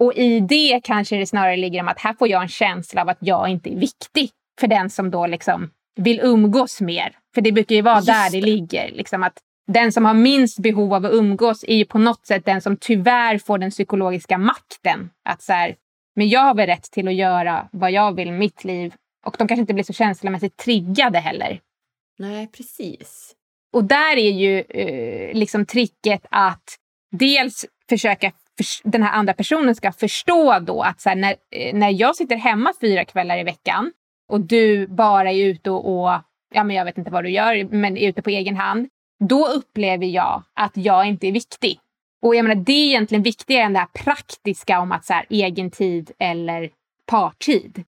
[0.00, 3.08] Och i det kanske det snarare ligger om att här får jag en känsla av
[3.08, 4.30] att jag inte är viktig
[4.60, 7.16] för den som då liksom vill umgås mer.
[7.34, 8.90] För det brukar ju vara Just där det, det ligger.
[8.90, 12.44] Liksom att den som har minst behov av att umgås är ju på något sätt
[12.44, 15.10] den som tyvärr får den psykologiska makten.
[15.24, 15.76] Att så här,
[16.16, 18.94] men jag har väl rätt till att göra vad jag vill i mitt liv.
[19.26, 21.60] Och de kanske inte blir så känslomässigt triggade heller.
[22.18, 23.34] Nej, precis.
[23.72, 26.76] Och där är ju eh, liksom tricket att
[27.10, 31.74] dels försöka för, den här andra personen ska förstå då att så här, när, eh,
[31.74, 33.92] när jag sitter hemma fyra kvällar i veckan
[34.28, 36.20] och du bara är ute och, och
[36.54, 38.88] ja, men jag vet inte vad du gör, men är ute på egen hand.
[39.28, 41.80] Då upplever jag att jag inte är viktig.
[42.22, 45.26] Och jag menar, det är egentligen viktigare än det här praktiska om att så här,
[45.28, 46.70] egen tid eller
[47.06, 47.84] partid.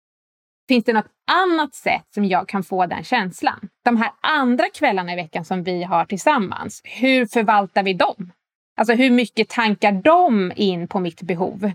[0.69, 3.69] Finns det något annat sätt som jag kan få den känslan?
[3.85, 8.33] De här andra kvällarna i veckan som vi har tillsammans, hur förvaltar vi dem?
[8.77, 11.73] Alltså hur mycket tankar de in på mitt behov?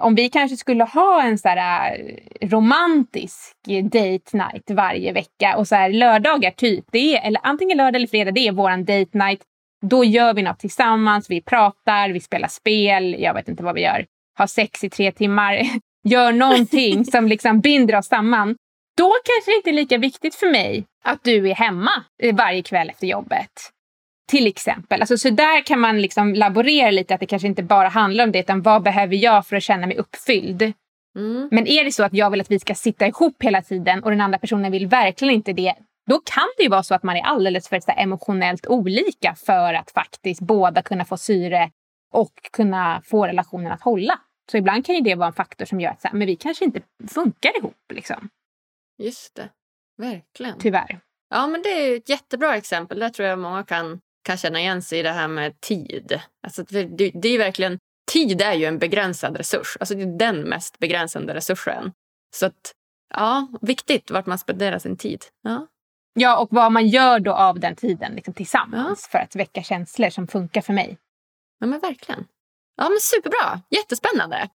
[0.00, 1.98] Om vi kanske skulle ha en så här
[2.40, 7.76] eh, romantisk date night varje vecka och så här lördagar typ, det är, eller antingen
[7.76, 9.42] lördag eller fredag, det är våran date night.
[9.86, 13.82] Då gör vi något tillsammans, vi pratar, vi spelar spel, jag vet inte vad vi
[13.82, 14.06] gör.
[14.38, 15.62] Har sex i tre timmar,
[16.08, 18.56] gör någonting som liksom binder oss samman.
[18.96, 21.90] Då kanske det inte är lika viktigt för mig att du är hemma
[22.22, 23.50] eh, varje kväll efter jobbet.
[24.30, 25.00] Till exempel.
[25.00, 28.32] Alltså, så där kan man liksom laborera lite, att det kanske inte bara handlar om
[28.32, 30.62] det, utan vad behöver jag för att känna mig uppfylld?
[31.16, 31.48] Mm.
[31.50, 34.10] Men är det så att jag vill att vi ska sitta ihop hela tiden och
[34.10, 35.74] den andra personen vill verkligen inte det,
[36.06, 39.74] då kan det ju vara så att man är alldeles för så emotionellt olika för
[39.74, 41.70] att faktiskt båda kunna få syre
[42.12, 44.18] och kunna få relationen att hålla.
[44.50, 46.36] Så ibland kan ju det vara en faktor som gör att så här, men vi
[46.36, 47.92] kanske inte funkar ihop.
[47.92, 48.28] Liksom.
[48.98, 49.48] Just det.
[49.98, 50.58] Verkligen.
[50.58, 51.00] Tyvärr.
[51.30, 52.98] Ja, men det är ett jättebra exempel.
[52.98, 56.20] Där tror jag många kan, kan känna igen sig i det här med tid.
[56.42, 57.78] Alltså, det, det är verkligen,
[58.12, 59.76] tid är ju en begränsad resurs.
[59.80, 61.92] Alltså, det är den mest begränsande resursen.
[62.36, 62.72] Så att,
[63.14, 65.24] ja, viktigt vart man spenderar sin tid.
[65.42, 65.66] Ja.
[66.14, 69.10] Ja, och vad man gör då av den tiden liksom, tillsammans ja.
[69.10, 70.98] för att väcka känslor som funkar för mig.
[71.58, 72.26] Ja, men verkligen.
[72.76, 73.60] Ja, men superbra.
[73.70, 74.48] Jättespännande.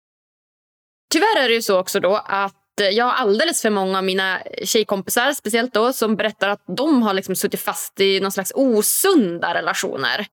[1.10, 4.04] Tyvärr är det ju så också då att Eh, jag har alldeles för många av
[4.04, 8.52] mina tjejkompisar speciellt då, som berättar att de har liksom suttit fast i någon slags
[8.54, 10.26] osunda relationer.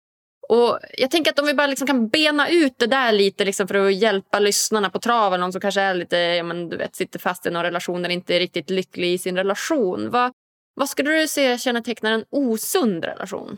[0.49, 3.67] Och jag tänker att om vi bara liksom kan bena ut det där lite liksom
[3.67, 5.39] för att hjälpa lyssnarna på traven.
[5.39, 8.11] Någon som kanske är lite, ja, men du vet, sitter fast i någon relation och
[8.11, 10.09] inte är riktigt lycklig i sin relation.
[10.09, 10.31] Vad,
[10.75, 13.57] vad skulle du säga kännetecknar en osund relation?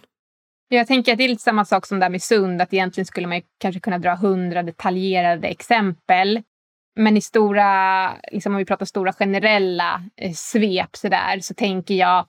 [0.70, 2.62] Jag tänker att det är lite samma sak som det med sund.
[2.62, 6.42] Att egentligen skulle man kanske kunna dra hundra detaljerade exempel.
[6.96, 11.94] Men i stora, liksom om vi pratar stora generella eh, svep så, där, så tänker
[11.94, 12.28] jag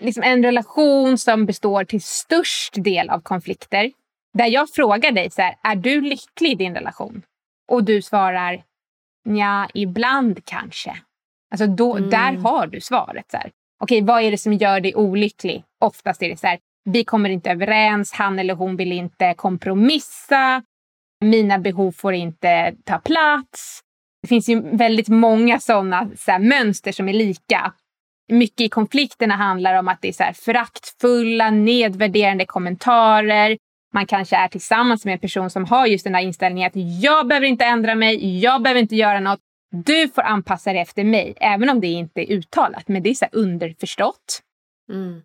[0.00, 3.92] liksom en relation som består till störst del av konflikter.
[4.38, 7.22] Där jag frågar dig så här, är du lycklig i din relation?
[7.68, 8.62] Och du svarar,
[9.24, 10.96] ja, ibland kanske.
[11.50, 12.10] Alltså då, mm.
[12.10, 13.30] där har du svaret.
[13.30, 13.50] Så här.
[13.80, 15.64] Okej, vad är det som gör dig olycklig?
[15.80, 20.62] Oftast är det så här, vi kommer inte överens, han eller hon vill inte kompromissa,
[21.20, 23.80] mina behov får inte ta plats.
[24.22, 27.72] Det finns ju väldigt många sådana så mönster som är lika.
[28.32, 33.58] Mycket i konflikterna handlar om att det är så här föraktfulla, nedvärderande kommentarer.
[33.94, 37.28] Man kanske är tillsammans med en person som har just den där inställningen att jag
[37.28, 39.40] behöver inte ändra mig, jag behöver inte göra något.
[39.84, 42.88] Du får anpassa dig efter mig, även om det inte är uttalat.
[42.88, 44.42] Men det är så underförstått.
[44.92, 45.22] Mm.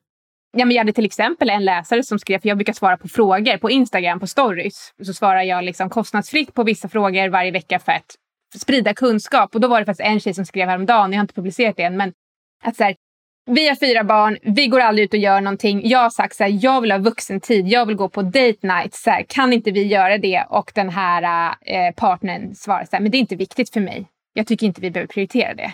[0.57, 3.07] Ja, men jag hade till exempel en läsare som skrev, för jag brukar svara på
[3.07, 4.93] frågor på Instagram, på stories.
[5.03, 8.15] Så svarar jag liksom kostnadsfritt på vissa frågor varje vecka för att
[8.59, 9.55] sprida kunskap.
[9.55, 11.83] Och då var det faktiskt en tjej som skrev häromdagen, jag har inte publicerat det
[11.83, 12.13] än, men
[12.63, 12.95] att så här,
[13.45, 15.87] vi har fyra barn, vi går aldrig ut och gör någonting.
[15.87, 18.93] Jag har sagt så här, jag vill ha vuxentid, jag vill gå på date night.
[18.93, 20.45] Så här, kan inte vi göra det?
[20.49, 24.07] Och den här eh, partnern svarar så här, men det är inte viktigt för mig.
[24.33, 25.73] Jag tycker inte vi behöver prioritera det.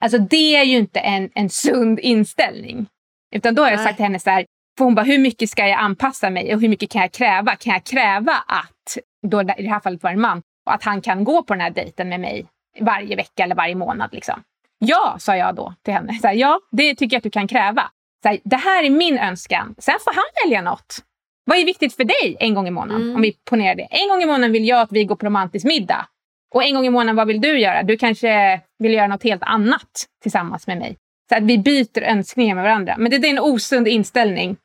[0.00, 2.86] Alltså det är ju inte en, en sund inställning.
[3.34, 3.86] Utan då har jag Nej.
[3.86, 4.46] sagt till henne så här,
[4.78, 7.56] för hon bara, hur mycket ska jag anpassa mig och hur mycket kan jag kräva?
[7.56, 11.24] Kan jag kräva att, då i det här fallet var en man, att han kan
[11.24, 12.46] gå på den här dejten med mig
[12.80, 14.10] varje vecka eller varje månad?
[14.12, 14.42] Liksom.
[14.78, 16.14] Ja, sa jag då till henne.
[16.14, 17.90] Så här, ja, det tycker jag att du kan kräva.
[18.22, 19.74] Så här, det här är min önskan.
[19.78, 20.96] Sen får han välja något.
[21.44, 23.02] Vad är viktigt för dig en gång i månaden?
[23.02, 23.16] Mm.
[23.16, 23.82] Om vi ponerar det.
[23.82, 26.06] En gång i månaden vill jag att vi går på romantisk middag.
[26.54, 27.82] Och en gång i månaden, vad vill du göra?
[27.82, 30.96] Du kanske vill göra något helt annat tillsammans med mig.
[31.28, 32.94] Så att vi byter önskningar med varandra.
[32.98, 34.56] Men det är en osund inställning.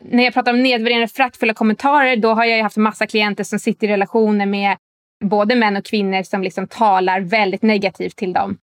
[0.00, 3.86] När jag pratar om nedvärderande fraktfulla kommentarer, då har jag haft massa klienter som sitter
[3.86, 4.76] i relationer med
[5.24, 8.58] både män och kvinnor som liksom talar väldigt negativt till dem.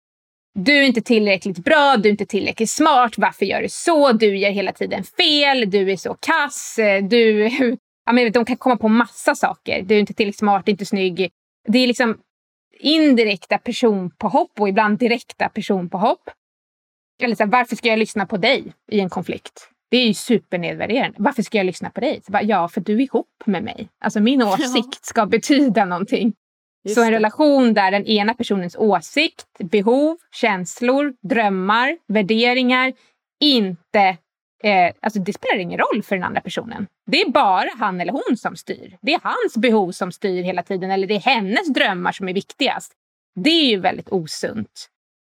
[0.55, 4.13] Du är inte tillräckligt bra, du är inte tillräckligt smart, varför gör du så?
[4.13, 6.79] Du gör hela tiden fel, du är så kass,
[7.11, 7.51] du...
[8.07, 9.83] Ja, men de kan komma på massa saker.
[9.83, 11.31] Du är inte tillräckligt smart, inte snygg.
[11.69, 12.19] Det är liksom
[12.81, 16.31] indirekta personpåhopp och ibland direkta personpåhopp.
[17.23, 19.71] Eller så här, varför ska jag lyssna på dig i en konflikt?
[19.91, 21.17] Det är ju supernedvärderande.
[21.19, 22.23] Varför ska jag lyssna på dig?
[22.29, 23.89] Bara, ja, för du är ihop med mig.
[24.01, 26.33] Alltså min åsikt ska betyda någonting.
[26.85, 27.17] Just så en det.
[27.17, 32.93] relation där den ena personens åsikt, behov, känslor, drömmar, värderingar
[33.41, 34.17] inte...
[34.65, 36.87] Eh, alltså det spelar ingen roll för den andra personen.
[37.07, 38.97] Det är bara han eller hon som styr.
[39.03, 42.33] Det är hans behov som styr hela tiden eller det är hennes drömmar som är
[42.33, 42.93] viktigast.
[43.35, 44.89] Det är ju väldigt osunt.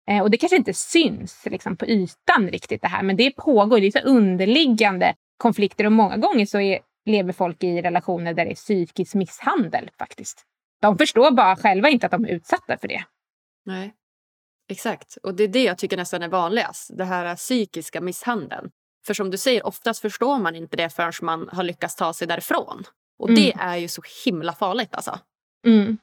[0.10, 3.80] Eh, och det kanske inte syns liksom, på ytan riktigt det här, men det pågår.
[3.80, 8.45] Det är så underliggande konflikter och många gånger så är, lever folk i relationer där
[8.45, 10.45] det är psykisk misshandel faktiskt.
[10.82, 13.03] De förstår bara själva inte att de är utsatta för det.
[13.65, 13.93] Nej,
[14.69, 15.17] exakt.
[15.23, 16.97] Och det är det jag tycker nästan är vanligast.
[16.97, 18.69] Det här psykiska misshandeln.
[19.07, 22.28] För som du säger, oftast förstår man inte det förrän man har lyckats ta sig
[22.28, 22.84] därifrån.
[23.19, 23.41] Och mm.
[23.41, 25.19] det är ju så himla farligt alltså.
[25.65, 25.97] Mm.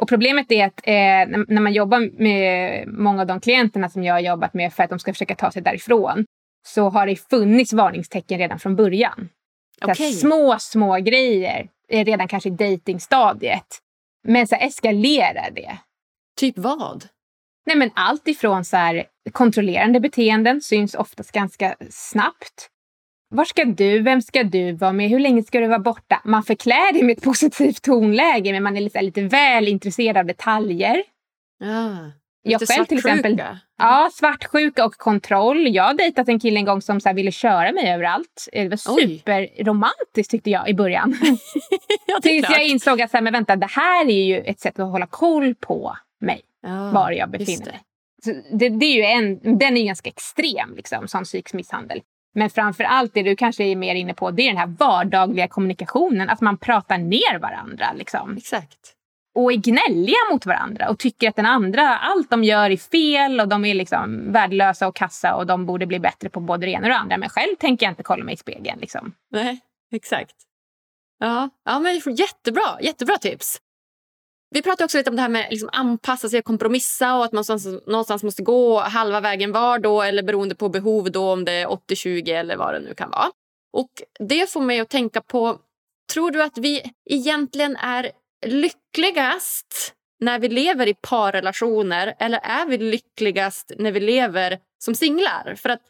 [0.00, 4.14] Och problemet är att eh, när man jobbar med många av de klienterna som jag
[4.14, 6.24] har jobbat med för att de ska försöka ta sig därifrån
[6.66, 9.28] så har det funnits varningstecken redan från början.
[9.82, 10.12] Okay.
[10.12, 13.66] små, små grejer redan kanske i dejtingstadiet.
[14.28, 15.78] Men så eskalerar det.
[16.36, 17.08] Typ vad?
[17.66, 22.68] Nej, men allt ifrån så här, kontrollerande beteenden syns oftast ganska snabbt.
[23.30, 24.02] Var ska du?
[24.02, 25.08] Vem ska du vara med?
[25.08, 26.20] Hur länge ska du vara borta?
[26.24, 30.26] Man förklär det med ett positivt tonläge men man är lite, lite väl intresserad av
[30.26, 31.02] detaljer.
[31.58, 32.10] Ja,
[32.42, 33.42] jag själv till exempel.
[33.78, 35.74] Ja, svartsjuka och kontroll.
[35.74, 38.48] Jag har dejtat en kille en gång som så ville köra mig överallt.
[38.52, 41.16] Det var superromantiskt tyckte jag i början.
[42.06, 44.78] ja, Tills jag insåg att så här, men vänta, det här är ju ett sätt
[44.78, 46.40] att hålla koll på mig.
[46.62, 47.80] Ja, var jag befinner mig.
[48.52, 52.00] Det, det, är ju en, den är ju ganska extrem, liksom, som psykisk misshandel.
[52.34, 55.48] Men framför allt det du kanske är mer inne på, det är den här vardagliga
[55.48, 56.28] kommunikationen.
[56.28, 57.86] Att man pratar ner varandra.
[57.96, 58.36] Liksom.
[58.36, 58.94] Exakt.
[59.34, 63.40] Och är gnälliga mot varandra och tycker att den andra, allt de gör är fel
[63.40, 66.72] och de är liksom värdelösa och kassa och de borde bli bättre på både det
[66.72, 67.16] ena och det andra.
[67.16, 68.80] Men själv tänker jag inte kolla mig i spegeln.
[68.80, 69.12] Liksom.
[69.30, 69.60] Nej,
[69.92, 70.34] exakt.
[71.18, 73.60] Ja, ja men jättebra, jättebra tips.
[74.50, 77.24] Vi pratade också lite om det här med att liksom anpassa sig och kompromissa och
[77.24, 77.44] att man
[77.86, 81.66] någonstans måste gå halva vägen var då eller beroende på behov då om det är
[81.66, 83.30] 80-20 eller vad det nu kan vara.
[83.72, 85.58] Och det får mig att tänka på,
[86.12, 88.10] tror du att vi egentligen är
[88.46, 95.54] lyckligast när vi lever i parrelationer eller är vi lyckligast när vi lever som singlar?
[95.54, 95.82] För att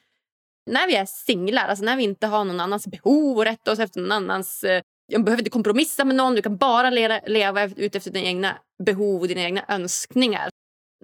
[0.66, 3.78] när vi är singlar, alltså när vi inte har någon annans behov och rätta oss
[3.78, 4.82] efter någon annans Du
[5.12, 6.34] jag behöver inte kompromissa med någon.
[6.34, 10.50] Du kan bara leva, leva utefter dina egna behov och dina egna önskningar.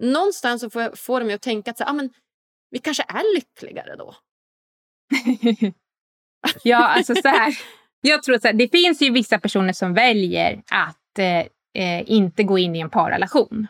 [0.00, 2.10] Någonstans så får, får det mig att tänka att så, ah, men,
[2.70, 4.14] vi kanske är lyckligare då.
[6.62, 7.58] ja, alltså så här.
[8.00, 12.58] Jag tror att det finns ju vissa personer som väljer att Eh, eh, inte gå
[12.58, 13.66] in i en parrelation.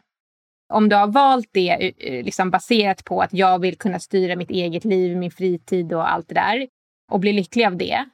[0.72, 4.36] Om du har valt det eh, eh, liksom baserat på att jag vill kunna styra
[4.36, 6.66] mitt eget liv, min fritid och allt det där
[7.12, 8.04] och bli lycklig av det,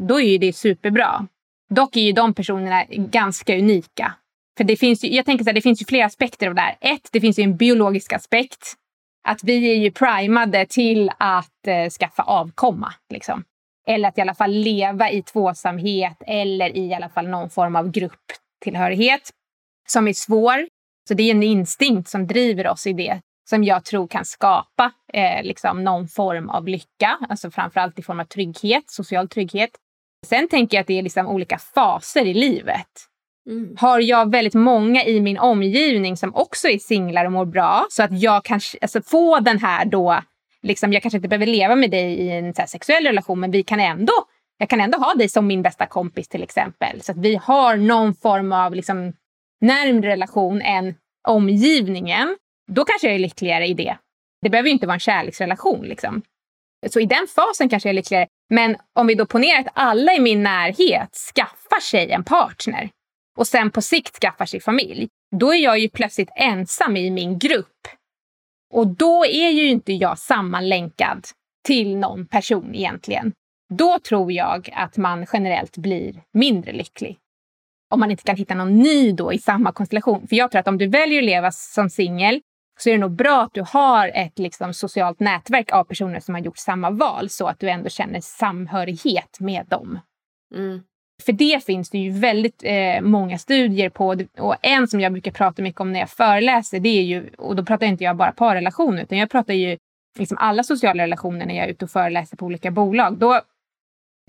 [0.00, 1.26] då är ju det superbra.
[1.70, 4.14] Dock är ju de personerna ganska unika.
[4.56, 6.60] För det finns ju, jag tänker så här, det finns ju flera aspekter av det
[6.60, 6.76] här.
[6.80, 8.74] Ett, det finns ju en biologisk aspekt.
[9.28, 12.94] Att vi är ju primade till att eh, skaffa avkomma.
[13.10, 13.44] Liksom.
[13.86, 17.90] Eller att i alla fall leva i tvåsamhet eller i alla fall någon form av
[17.90, 19.30] grupp grupptillhörighet
[19.88, 20.68] som är svår.
[21.08, 24.92] Så det är en instinkt som driver oss i det som jag tror kan skapa
[25.12, 29.70] eh, liksom någon form av lycka, alltså framförallt i form av trygghet, social trygghet.
[30.26, 32.86] Sen tänker jag att det är liksom olika faser i livet.
[33.50, 33.76] Mm.
[33.78, 38.02] Har jag väldigt många i min omgivning som också är singlar och mår bra så
[38.02, 40.22] att jag kan alltså, få den här då,
[40.62, 43.62] liksom, jag kanske inte behöver leva med dig i en här, sexuell relation men vi
[43.62, 44.12] kan ändå,
[44.58, 47.02] jag kan ändå ha dig som min bästa kompis till exempel.
[47.02, 49.12] Så att vi har någon form av liksom,
[49.60, 50.94] närmre relation än
[51.28, 52.36] omgivningen.
[52.72, 53.98] Då kanske jag är lyckligare i det.
[54.42, 55.86] Det behöver ju inte vara en kärleksrelation.
[55.86, 56.22] Liksom.
[56.90, 58.26] Så i den fasen kanske jag är lyckligare.
[58.50, 62.90] Men om vi då ponerar att alla i min närhet skaffar sig en partner
[63.38, 67.38] och sen på sikt skaffar sig familj, då är jag ju plötsligt ensam i min
[67.38, 67.88] grupp.
[68.74, 71.26] Och då är ju inte jag sammanlänkad
[71.66, 73.32] till någon person egentligen.
[73.68, 77.18] Då tror jag att man generellt blir mindre lycklig.
[77.90, 80.26] Om man inte kan hitta någon ny då i samma konstellation.
[80.28, 82.40] För jag tror att om du väljer att leva som singel
[82.78, 86.34] så är det nog bra att du har ett liksom, socialt nätverk av personer som
[86.34, 90.00] har gjort samma val så att du ändå känner samhörighet med dem.
[90.54, 90.82] Mm.
[91.22, 95.30] För det finns det ju väldigt eh, många studier på och en som jag brukar
[95.30, 98.32] prata mycket om när jag föreläser det är ju, och då pratar inte jag bara
[98.32, 99.78] parrelationer utan jag pratar ju
[100.18, 103.18] liksom alla sociala relationer när jag är ute och föreläser på olika bolag.
[103.18, 103.40] Då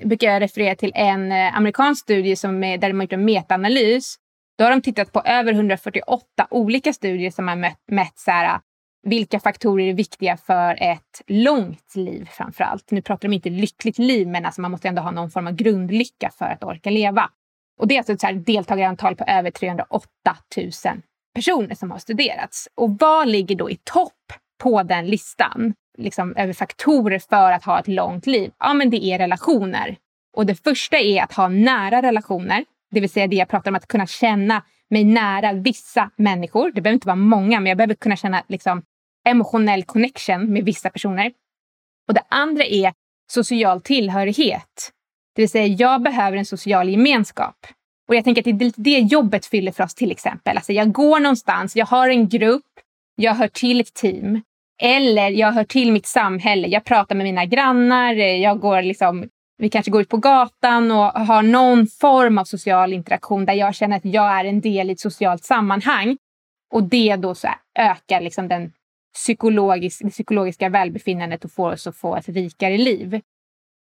[0.06, 3.26] brukar jag referera till en eh, amerikansk studie som är, där de har gjort en
[3.26, 4.16] metaanalys
[4.60, 8.60] då har de tittat på över 148 olika studier som har mätt, mätt så här,
[9.04, 12.92] vilka faktorer är viktiga för ett långt liv framför allt.
[12.92, 15.54] Nu pratar de inte lyckligt liv, men alltså man måste ändå ha någon form av
[15.54, 17.30] grundlycka för att orka leva.
[17.80, 20.08] Och det är alltså ett så här deltagarantal på över 308
[20.58, 20.72] 000
[21.36, 22.68] personer som har studerats.
[22.76, 24.34] Och vad ligger då i topp
[24.64, 25.74] på den listan?
[26.00, 28.52] Liksom över faktorer för att ha ett långt liv?
[28.60, 29.98] Ja, men det är relationer.
[30.34, 32.66] Och det första är att ha nära relationer.
[32.92, 36.72] Det vill säga det jag pratar om, att kunna känna mig nära vissa människor.
[36.72, 38.82] Det behöver inte vara många, men jag behöver kunna känna liksom,
[39.28, 41.32] emotionell connection med vissa personer.
[42.08, 42.94] Och det andra är
[43.32, 44.92] social tillhörighet.
[45.36, 47.68] Det vill säga, jag behöver en social gemenskap.
[48.08, 50.58] Och jag tänker att det är det jobbet fyller för oss till exempel.
[50.58, 52.80] Alltså jag går någonstans, jag har en grupp,
[53.16, 54.42] jag hör till ett team.
[54.82, 56.68] Eller jag hör till mitt samhälle.
[56.68, 60.98] Jag pratar med mina grannar, jag går liksom vi kanske går ut på gatan och
[60.98, 64.94] har någon form av social interaktion där jag känner att jag är en del i
[64.94, 66.18] ett socialt sammanhang.
[66.74, 67.48] Och det då så
[67.80, 68.74] ökar liksom den
[69.14, 73.22] psykologisk, det psykologiska välbefinnandet och får oss att få ett rikare liv.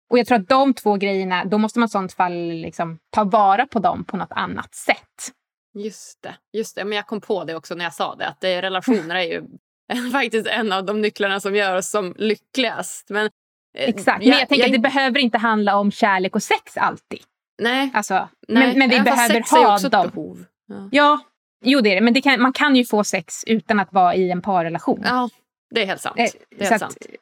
[0.09, 3.23] Och jag tror att de två grejerna, då måste man i sånt fall liksom ta
[3.23, 5.33] vara på dem på något annat sätt.
[5.73, 6.35] Just det.
[6.53, 6.85] Just det.
[6.85, 9.43] Men jag kom på det också när jag sa det, att det, relationer är ju
[10.11, 13.09] faktiskt en av de nycklarna som gör oss som lyckligast.
[13.09, 13.25] Men,
[13.77, 14.71] eh, Exakt, men jag, jag tänker jag...
[14.71, 17.19] det behöver inte handla om kärlek och sex alltid.
[17.61, 17.91] Nej.
[17.93, 18.67] Alltså, Nej.
[18.67, 20.07] Men, men vi behöver sex ha är också dem.
[20.07, 20.45] Ett behov.
[20.67, 20.89] Ja.
[20.91, 21.19] ja,
[21.65, 22.01] jo det är det.
[22.01, 25.01] Men det kan, man kan ju få sex utan att vara i en parrelation.
[25.03, 25.29] Ja,
[25.75, 26.19] det är helt sant.
[26.19, 26.97] Eh, det är helt sant.
[26.99, 27.15] Att,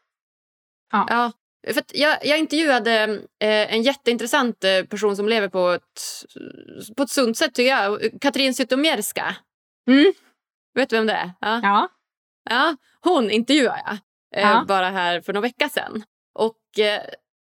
[0.92, 1.06] ja.
[1.10, 1.32] ja.
[1.74, 3.04] För jag, jag intervjuade
[3.40, 6.02] eh, en jätteintressant eh, person som lever på ett,
[6.98, 8.02] på ett sunt sätt, tycker jag.
[8.22, 9.36] Katrin Zytomierska.
[9.90, 10.14] Mm.
[10.76, 11.32] Vet du vem det är?
[11.40, 11.60] Ja.
[11.64, 11.90] ja.
[12.50, 13.98] Ja hon intervjuade jag
[14.44, 14.66] eh, ja.
[14.68, 16.04] bara här för några veckor sedan.
[16.36, 17.02] Och eh,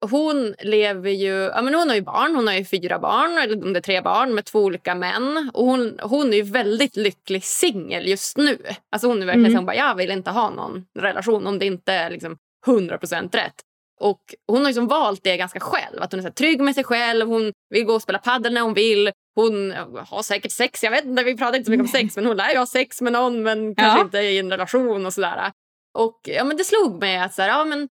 [0.01, 1.33] hon lever ju...
[1.33, 2.35] Ja, men hon har ju barn.
[2.35, 5.51] Hon har ju fyra barn, eller om det är tre barn, med två olika män.
[5.53, 8.57] Och hon, hon är ju väldigt lycklig singel just nu.
[8.91, 9.61] Alltså hon är verkligen mm.
[9.61, 13.53] så bara, jag vill inte ha någon relation om det inte är liksom 100% rätt.
[13.99, 16.01] Och hon har liksom valt det ganska själv.
[16.01, 17.27] Att hon är så trygg med sig själv.
[17.27, 19.11] Hon vill gå och spela padel när hon vill.
[19.35, 19.71] Hon
[20.07, 20.83] har säkert sex.
[20.83, 22.15] Jag vet inte, vi pratar inte så mycket om sex.
[22.15, 24.03] Men hon lär ju ha sex med någon men kanske ja.
[24.03, 25.51] inte i en relation och sådär.
[25.97, 27.87] Och ja, men det slog mig att så här, ja, men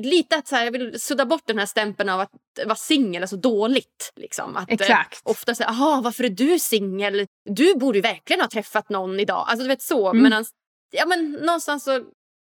[0.00, 2.30] lite att så här, jag vill sudda bort den här stämpeln av att
[2.64, 4.12] vara singel är så dåligt.
[4.16, 4.56] Liksom.
[4.56, 5.26] Att, eh, Exakt.
[5.26, 7.26] Eh, ofta säger aha varför är du singel?
[7.50, 9.44] Du borde ju verkligen ha träffat någon idag.
[9.48, 10.10] Alltså du vet så.
[10.10, 10.22] Mm.
[10.22, 10.44] Men,
[10.90, 12.04] ja, men någonstans så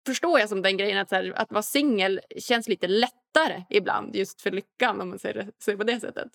[0.07, 4.17] förstår jag som den grejen att, så här, att vara singel känns lite lättare ibland
[4.17, 6.29] just för lyckan om man säger det, säger på det sättet.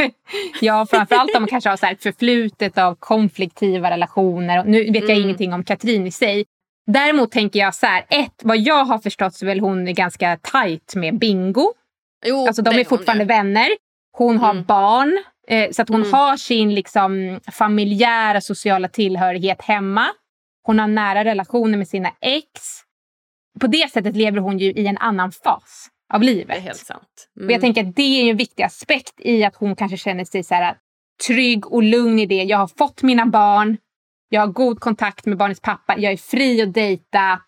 [0.60, 4.64] ja, framförallt om man kanske har så ett förflutet av konfliktiva relationer.
[4.64, 5.22] Nu vet jag mm.
[5.22, 6.44] ingenting om Katrin i sig.
[6.86, 10.38] Däremot tänker jag så här, ett, vad jag har förstått så är väl hon ganska
[10.42, 11.72] tajt med Bingo.
[12.24, 13.68] Jo, alltså de är fortfarande vänner.
[14.12, 14.64] Hon har mm.
[14.64, 15.24] barn.
[15.48, 16.12] Eh, så att hon mm.
[16.12, 20.06] har sin liksom, familjära sociala tillhörighet hemma.
[20.62, 22.46] Hon har nära relationer med sina ex
[23.60, 26.48] på det sättet lever hon ju i en annan fas av livet.
[26.48, 27.28] Det är helt sant.
[27.36, 27.46] Mm.
[27.46, 30.44] Och jag tänker att det är en viktig aspekt i att hon kanske känner sig
[30.44, 30.76] så här,
[31.26, 32.42] trygg och lugn i det.
[32.42, 33.76] Jag har fått mina barn,
[34.28, 37.40] jag har god kontakt med barnets pappa, jag är fri att dejta.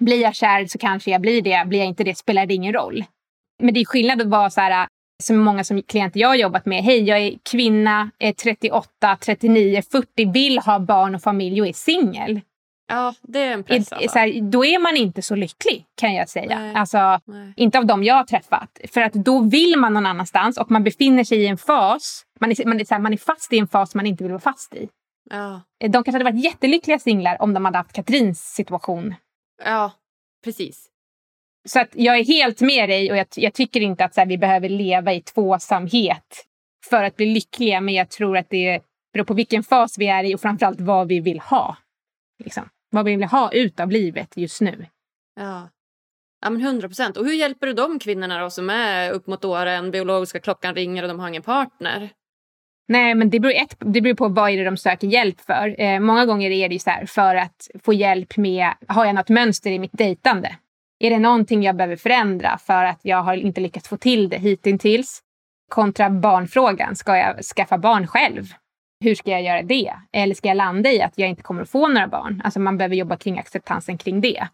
[0.00, 2.72] Blir jag kär så kanske jag blir det, blir jag inte det spelar det ingen
[2.72, 3.04] roll.
[3.62, 4.88] Men det är skillnad att vara så här,
[5.22, 6.82] som många som klienter jag har jobbat med.
[6.82, 11.72] Hej, jag är kvinna, är 38, 39, 40, vill ha barn och familj och är
[11.72, 12.40] singel.
[12.92, 13.92] Ja, det är en press.
[14.00, 16.58] I, så här, då är man inte så lycklig kan jag säga.
[16.58, 16.74] Nej.
[16.74, 17.52] Alltså, Nej.
[17.56, 18.80] Inte av dem jag har träffat.
[18.90, 22.26] För att då vill man någon annanstans och man befinner sig i en fas.
[22.40, 24.32] Man är, man är, så här, man är fast i en fas man inte vill
[24.32, 24.88] vara fast i.
[25.30, 25.60] Ja.
[25.78, 29.14] De kanske hade varit jättelyckliga singlar om de hade haft Katrins situation.
[29.64, 29.92] Ja,
[30.44, 30.88] precis.
[31.68, 34.28] Så att jag är helt med dig och jag, jag tycker inte att så här,
[34.28, 36.46] vi behöver leva i tvåsamhet
[36.90, 37.80] för att bli lyckliga.
[37.80, 38.82] Men jag tror att det
[39.12, 41.76] beror på vilken fas vi är i och framförallt vad vi vill ha.
[42.44, 42.68] Liksom.
[42.92, 44.86] Vad vi vill ha ut av livet just nu.
[45.40, 45.68] Ja.
[46.40, 47.16] Ja, men 100 procent.
[47.16, 51.02] Och hur hjälper du de kvinnorna då som är upp mot åren, biologiska klockan ringer
[51.02, 52.10] och de har ingen partner?
[52.88, 55.80] Nej, men det beror, ett, det beror på vad är det de söker hjälp för.
[55.80, 59.28] Eh, många gånger är det så här, för att få hjälp med, har jag något
[59.28, 60.56] mönster i mitt dejtande?
[60.98, 64.38] Är det någonting jag behöver förändra för att jag har inte lyckats få till det
[64.38, 65.22] hittills?
[65.68, 68.44] Kontra barnfrågan, ska jag skaffa barn själv?
[69.02, 69.92] Hur ska jag göra det?
[70.12, 72.42] Eller ska jag landa i att jag inte kommer att få några barn?
[72.44, 74.48] Alltså man behöver jobba kring acceptansen kring det.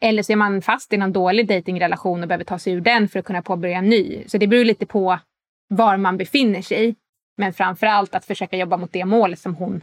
[0.00, 3.08] Eller så är man fast i någon dålig datingrelation och behöver ta sig ur den
[3.08, 4.24] för att kunna påbörja en ny.
[4.26, 5.18] Så det beror lite på
[5.68, 6.94] var man befinner sig.
[7.36, 9.82] Men framför allt att försöka jobba mot det målet som hon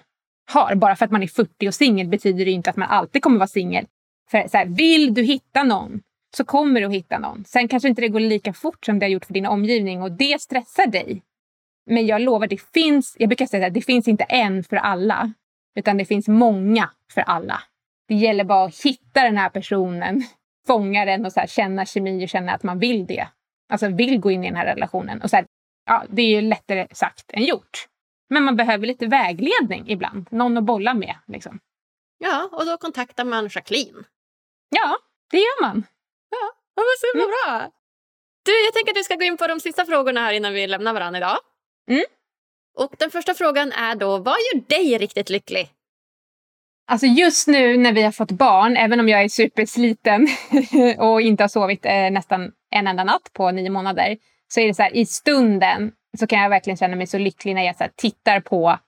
[0.52, 0.76] har.
[0.76, 3.38] Bara för att man är 40 och singel betyder det inte att man alltid kommer
[3.38, 3.86] vara singel.
[4.32, 6.02] För så här, vill du hitta någon
[6.38, 7.46] så kommer du att hitta någon.
[7.46, 10.12] Sen kanske inte det går lika fort som det har gjort för din omgivning och
[10.12, 11.22] det stressar dig.
[11.86, 15.34] Men jag lovar, det finns, jag brukar säga att det finns inte en för alla.
[15.76, 17.64] Utan det finns många för alla.
[18.08, 20.24] Det gäller bara att hitta den här personen,
[20.68, 23.28] fånga den och så här, känna kemi och känna att man vill det.
[23.70, 25.22] Alltså vill gå in i den här relationen.
[25.22, 25.46] Och så här,
[25.86, 27.88] ja, det är ju lättare sagt än gjort.
[28.30, 30.28] Men man behöver lite vägledning ibland.
[30.32, 31.16] Någon att bolla med.
[31.28, 31.60] Liksom.
[32.18, 34.06] Ja, och då kontaktar man Jacqueline.
[34.70, 34.98] Ja,
[35.32, 35.84] det gör man.
[36.30, 37.28] Ja, var så mm.
[37.28, 37.72] bra.
[38.46, 40.68] Du, jag tänker att vi ska gå in på de sista frågorna här innan vi
[40.68, 41.38] lämnar varandra idag.
[41.90, 42.04] Mm.
[42.78, 45.70] Och den första frågan är då, vad gör dig riktigt lycklig?
[46.88, 50.28] Alltså just nu när vi har fått barn, även om jag är supersliten
[50.98, 54.18] och inte har sovit eh, nästan en enda natt på nio månader,
[54.54, 57.56] så är det så här i stunden så kan jag verkligen känna mig så lycklig
[57.56, 58.80] när jag så här, tittar på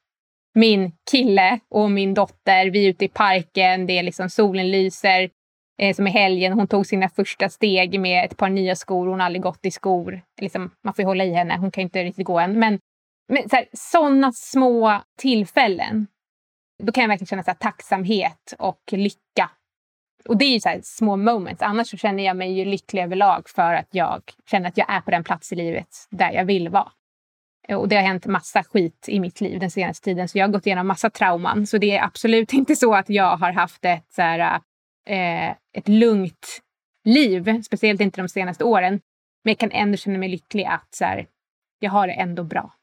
[0.55, 2.69] min kille och min dotter.
[2.69, 5.29] Vi är ute i parken, det är liksom solen lyser.
[5.77, 9.07] Eh, som i helgen, hon tog sina första steg med ett par nya skor.
[9.07, 10.21] Hon har aldrig gått i skor.
[10.41, 12.59] Liksom, man får ju hålla i henne, hon kan inte riktigt gå än.
[12.59, 12.79] Men
[13.27, 16.07] men sådana små tillfällen,
[16.83, 19.49] då kan jag verkligen känna så här, tacksamhet och lycka.
[20.27, 21.61] Och det är ju så här, små moments.
[21.61, 25.01] Annars så känner jag mig ju lycklig överlag för att jag känner att jag är
[25.01, 26.91] på den plats i livet där jag vill vara.
[27.67, 30.47] Eh, och det har hänt massa skit i mitt liv den senaste tiden, så jag
[30.47, 31.67] har gått igenom massa trauman.
[31.67, 34.61] Så det är absolut inte så att jag har haft ett så här,
[35.07, 36.61] eh, ett lugnt
[37.05, 38.93] liv, speciellt inte de senaste åren.
[39.43, 41.27] Men jag kan ändå känna mig lycklig att så här,
[41.79, 42.73] jag har det ändå bra.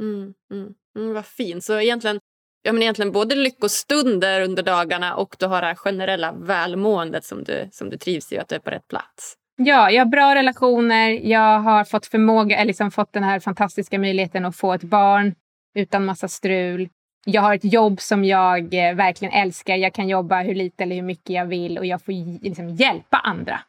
[0.00, 1.64] Mm, mm, mm, vad fint.
[1.64, 2.20] Så egentligen,
[2.62, 7.44] ja, men egentligen både lyckostunder under dagarna och du har det här generella välmåendet som
[7.44, 9.36] du, som du trivs i, att du är på rätt plats.
[9.56, 11.10] Ja, jag har bra relationer.
[11.10, 15.34] Jag har fått förmåga, eller liksom fått den här fantastiska möjligheten att få ett barn
[15.74, 16.88] utan massa strul.
[17.24, 19.76] Jag har ett jobb som jag eh, verkligen älskar.
[19.76, 23.16] Jag kan jobba hur lite eller hur mycket jag vill och jag får liksom hjälpa
[23.16, 23.60] andra.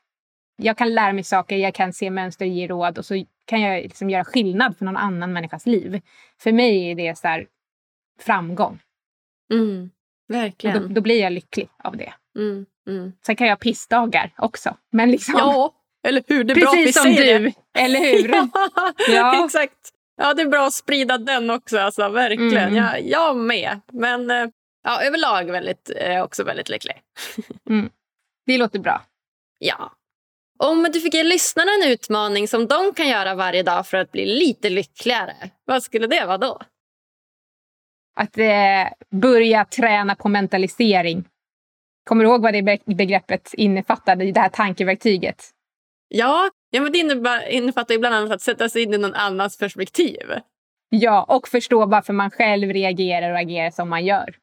[0.56, 3.84] Jag kan lära mig saker, jag kan se mönster, ge råd och så kan jag
[3.84, 6.02] liksom göra skillnad för någon annan människas liv.
[6.38, 7.44] För mig är det så
[8.20, 8.80] framgång.
[9.54, 9.90] Mm,
[10.28, 10.82] verkligen.
[10.82, 12.14] Då, då, blir jag lycklig av det.
[12.36, 13.14] Mm, mm.
[13.26, 14.78] Sen kan jag ha pissdagar också.
[14.92, 15.74] Men liksom, ja,
[16.04, 16.44] eller hur?
[16.44, 17.80] Det är precis bra att vi som säger du, det.
[17.80, 18.30] eller hur?
[18.34, 18.50] ja,
[19.08, 19.46] Ja.
[19.46, 19.93] exakt.
[20.16, 21.78] Ja, det är bra att sprida den också.
[21.80, 22.58] Alltså, verkligen.
[22.68, 22.76] Mm.
[22.76, 23.82] Jag, jag med.
[23.92, 24.48] Men eh,
[24.84, 27.02] ja, överlag väldigt, eh, också väldigt lycklig.
[28.46, 29.02] Det låter bra.
[29.60, 29.92] Ja.
[30.60, 34.12] Om du fick ge lyssnarna en utmaning som de kan göra varje dag för att
[34.12, 35.36] bli lite lyckligare,
[35.66, 36.62] vad skulle det vara då?
[38.16, 41.26] Att eh, börja träna på mentalisering.
[42.06, 45.50] Kommer du ihåg vad det be- begreppet innefattade i det här tankeverktyget?
[46.16, 49.14] Ja, ja men det innebär, innefattar ju bland annat att sätta sig in i någon
[49.14, 50.32] annans perspektiv.
[50.90, 54.36] Ja, och förstå varför man själv reagerar och agerar som man gör.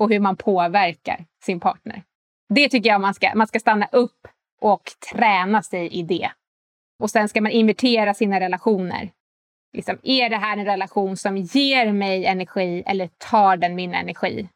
[0.00, 2.02] Och hur man påverkar sin partner.
[2.48, 4.28] Det tycker jag man ska, man ska stanna upp
[4.60, 6.30] och träna sig i det.
[7.02, 9.10] Och sen ska man invertera sina relationer.
[9.76, 14.48] Liksom, är det här en relation som ger mig energi eller tar den min energi?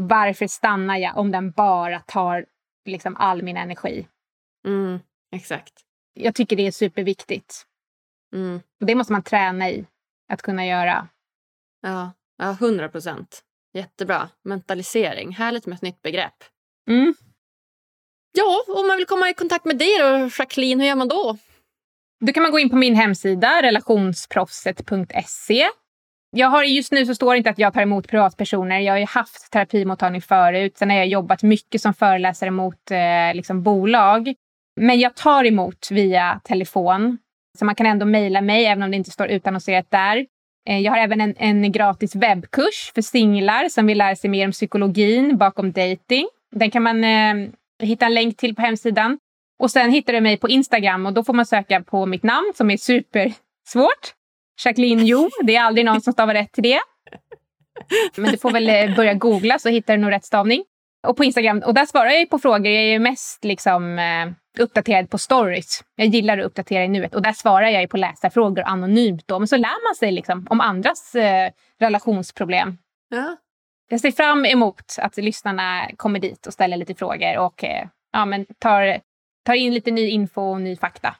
[0.00, 2.46] Varför stannar jag om den bara tar
[2.84, 4.06] liksom, all min energi?
[4.66, 5.00] Mm,
[5.34, 5.85] exakt.
[6.16, 7.62] Jag tycker det är superviktigt.
[8.34, 9.84] Mm, Och det måste man träna i
[10.32, 11.08] att kunna göra.
[11.82, 13.42] ja, ja, 100 procent.
[13.74, 14.28] Jättebra.
[14.44, 15.32] Mentalisering.
[15.32, 16.44] Härligt med ett nytt begrepp.
[16.88, 17.14] Mm.
[18.32, 21.36] Ja, om man vill komma i kontakt med dig då, Jacqueline, hur gör man då?
[22.26, 25.68] Då kan man gå in på min hemsida, relationsproffset.se.
[26.30, 28.78] Jag har, just nu så står det inte att jag tar emot privatpersoner.
[28.80, 30.76] Jag har ju haft terapimottagning förut.
[30.78, 34.34] Sen har jag jobbat mycket som föreläsare mot eh, liksom bolag.
[34.80, 37.18] Men jag tar emot via telefon.
[37.58, 40.26] Så man kan ändå mejla mig även om det inte står utannonserat där.
[40.68, 44.46] Eh, jag har även en, en gratis webbkurs för singlar som vill lära sig mer
[44.46, 46.28] om psykologin bakom dating.
[46.50, 47.48] Den kan man eh,
[47.82, 49.18] hitta en länk till på hemsidan.
[49.58, 52.52] Och sen hittar du mig på Instagram och då får man söka på mitt namn
[52.54, 54.14] som är supersvårt.
[54.64, 55.30] Jacqueline Jo.
[55.42, 56.80] Det är aldrig någon som stavar rätt till det.
[58.16, 60.64] Men du får väl eh, börja googla så hittar du nog rätt stavning.
[61.06, 62.66] Och på Instagram, och där svarar jag på frågor.
[62.66, 65.84] Jag är ju mest liksom, eh, uppdaterad på stories.
[65.96, 67.14] Jag gillar att uppdatera i nuet.
[67.14, 69.22] Och där svarar jag på läsarfrågor anonymt.
[69.26, 69.38] Då.
[69.38, 72.78] Men så lär man sig liksom om andras eh, relationsproblem.
[73.08, 73.36] Ja.
[73.88, 78.24] Jag ser fram emot att lyssnarna kommer dit och ställer lite frågor och eh, ja,
[78.24, 79.00] men tar,
[79.44, 81.16] tar in lite ny info och ny fakta.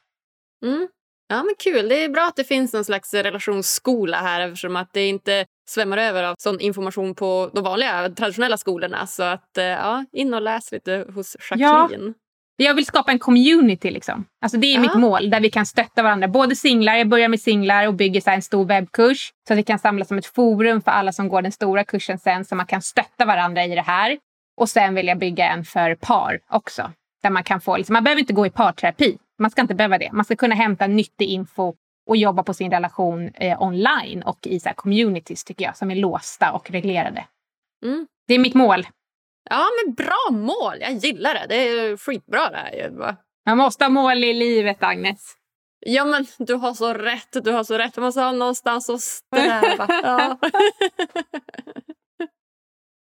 [0.64, 0.88] Mm.
[1.28, 1.88] Ja, men kul.
[1.88, 5.98] Det är bra att det finns någon slags relationsskola här eftersom att det inte svämmar
[5.98, 9.06] över av sån information på de vanliga traditionella skolorna.
[9.06, 12.14] Så att, eh, ja, in och läs lite hos Jacqueline.
[12.56, 13.90] Jag vill skapa en community.
[13.90, 14.24] Liksom.
[14.42, 14.80] Alltså det är Ja.
[14.80, 16.28] mitt mål, där vi kan stötta varandra.
[16.28, 19.32] Både singlar, jag börjar med singlar och bygger så en stor webbkurs.
[19.48, 22.18] Så att vi kan samlas som ett forum för alla som går den stora kursen
[22.18, 22.44] sen.
[22.44, 24.18] Så man kan stötta varandra i det här.
[24.60, 26.92] Och sen vill jag bygga en för par också.
[27.22, 29.18] Där man kan få, liksom, man behöver inte gå i parterapi.
[29.38, 30.12] Man ska inte behöva det.
[30.12, 31.74] Man ska kunna hämta nyttig info
[32.06, 35.94] och jobba på sin relation eh, online och i så communities tycker jag, som är
[35.96, 37.24] låsta och reglerade.
[37.84, 38.06] Mm.
[38.28, 38.86] Det är mitt mål.
[39.50, 40.76] Ja, men bra mål!
[40.80, 41.46] Jag gillar det.
[41.48, 43.16] Det är skitbra det här?
[43.46, 45.36] Man måste ha mål i livet, Agnes.
[45.80, 47.44] Ja, men du har så rätt.
[47.44, 47.96] Du har så rätt.
[47.96, 49.86] Man måste ha någonstans att sträva.
[50.02, 50.38] Ja.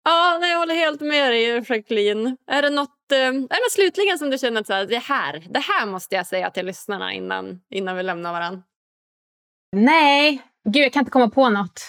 [0.04, 2.38] ja, nej, jag håller helt med dig, Jacqueline.
[2.48, 5.44] Är det något, är det något slutligen som du känner att så här, det, här,
[5.50, 8.62] det här måste jag säga till lyssnarna innan, innan vi lämnar varandra?
[9.76, 11.82] Nej, gud jag kan inte komma på något.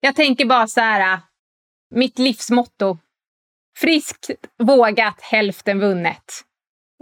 [0.00, 1.18] Jag tänker bara så här, äh,
[1.94, 2.98] mitt livsmotto.
[3.78, 6.24] Friskt, vågat, hälften vunnet.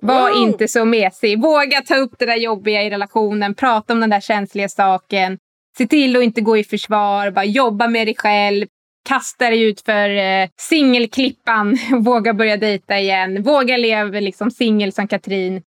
[0.03, 0.43] Var Wow!
[0.43, 1.43] inte så mesig.
[1.43, 3.55] Våga ta upp det där jobbiga i relationen.
[3.55, 5.39] Prata om den där känsliga saken.
[5.79, 7.31] Se till att inte gå i försvar.
[7.31, 8.67] Bara jobba med dig själv.
[9.09, 11.79] Kasta dig ut för eh, singelklippan.
[12.01, 13.43] Våga börja dejta igen.
[13.43, 15.63] Våga leva liksom singel som Katrin.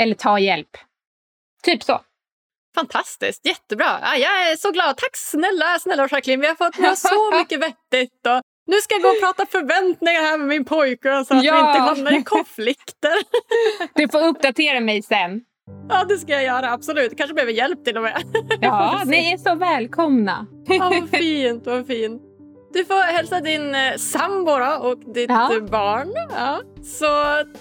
[0.00, 0.76] Eller ta hjälp.
[1.62, 2.00] Typ så.
[2.74, 3.98] Fantastiskt, jättebra.
[4.02, 4.96] Ja, jag är så glad.
[4.96, 6.40] Tack snälla, snälla Jacqueline.
[6.40, 8.26] Vi har fått med så mycket vettigt.
[8.26, 11.52] Och nu ska jag gå och prata förväntningar här med min pojke så att Ja.
[11.54, 13.12] vi inte hamnar i konflikter.
[13.94, 15.40] Du får uppdatera mig sen.
[15.88, 16.72] Ja, det ska jag göra.
[16.72, 17.16] Absolut.
[17.16, 18.22] Kanske behöver hjälp till och med.
[18.60, 20.46] Ja, ni är så välkomna.
[20.66, 22.22] Ja, vad fint, vad fint.
[22.78, 24.50] Du får hälsa din eh, sambo
[24.80, 25.54] och ditt Ja.
[25.56, 26.12] eh, barn.
[26.30, 26.60] Ja.
[26.84, 27.06] Så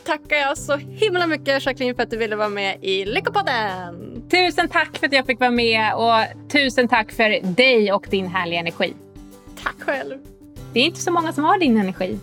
[0.03, 4.23] tackar jag så himla mycket Jacqueline för att du ville vara med i Lyckopodden.
[4.31, 8.27] Tusen tack för att jag fick vara med och tusen tack för dig och din
[8.27, 8.93] härliga energi.
[9.63, 10.15] Tack själv.
[10.73, 12.19] Det är inte så många som har din energi.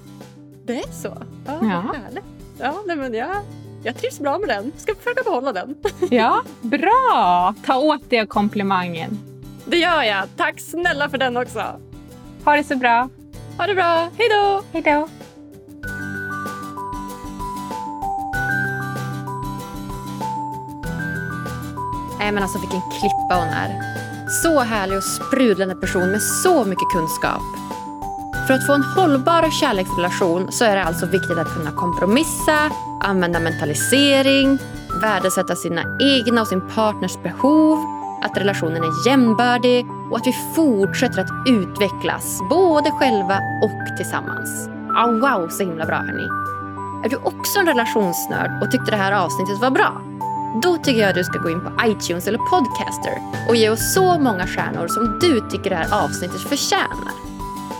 [0.64, 1.16] Det är så?
[1.46, 1.94] Ja, Ja.
[2.04, 2.24] Härligt.
[2.58, 3.36] Ja, nej, men jag,
[3.82, 4.72] jag trivs bra med den.
[4.76, 5.74] Ska försöka behålla den.
[6.10, 7.54] Ja, bra!
[7.66, 9.18] Ta åt dig av komplimangen.
[9.64, 10.24] Det gör jag.
[10.36, 11.62] Tack snälla för den också.
[12.44, 13.08] Ha det så bra.
[13.58, 14.10] Ha det bra.
[14.18, 14.62] Hej då!
[14.72, 15.08] Hej då.
[22.18, 23.80] Nej men alltså vilken klippa hon är.
[24.42, 27.42] Så härlig och sprudlande person med så mycket kunskap.
[28.46, 32.70] För att få en hållbar kärleksrelation så är det alltså viktigt att kunna kompromissa,
[33.00, 34.58] använda mentalisering,
[35.02, 37.78] värdesätta sina egna och sin partners behov,
[38.24, 44.68] att relationen är jämnbördig och att vi fortsätter att utvecklas, både själva och tillsammans.
[44.88, 46.28] Oh, wow, så himla bra hörni.
[47.04, 50.02] Är du också en relationsnörd och tyckte det här avsnittet var bra?
[50.62, 53.12] Då tycker jag att du ska gå in på iTunes eller Podcaster
[53.48, 57.12] och ge oss så många stjärnor som du tycker det här avsnittet förtjänar.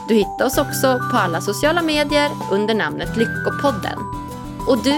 [0.09, 3.99] Du hittar oss också på alla sociala medier under namnet Lyckopodden.
[4.69, 4.95] Och du,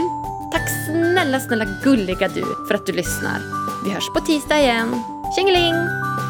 [0.52, 3.38] tack snälla, snälla gulliga du för att du lyssnar.
[3.84, 5.15] Vi hörs på tisdag igen.
[5.30, 6.25] 星期。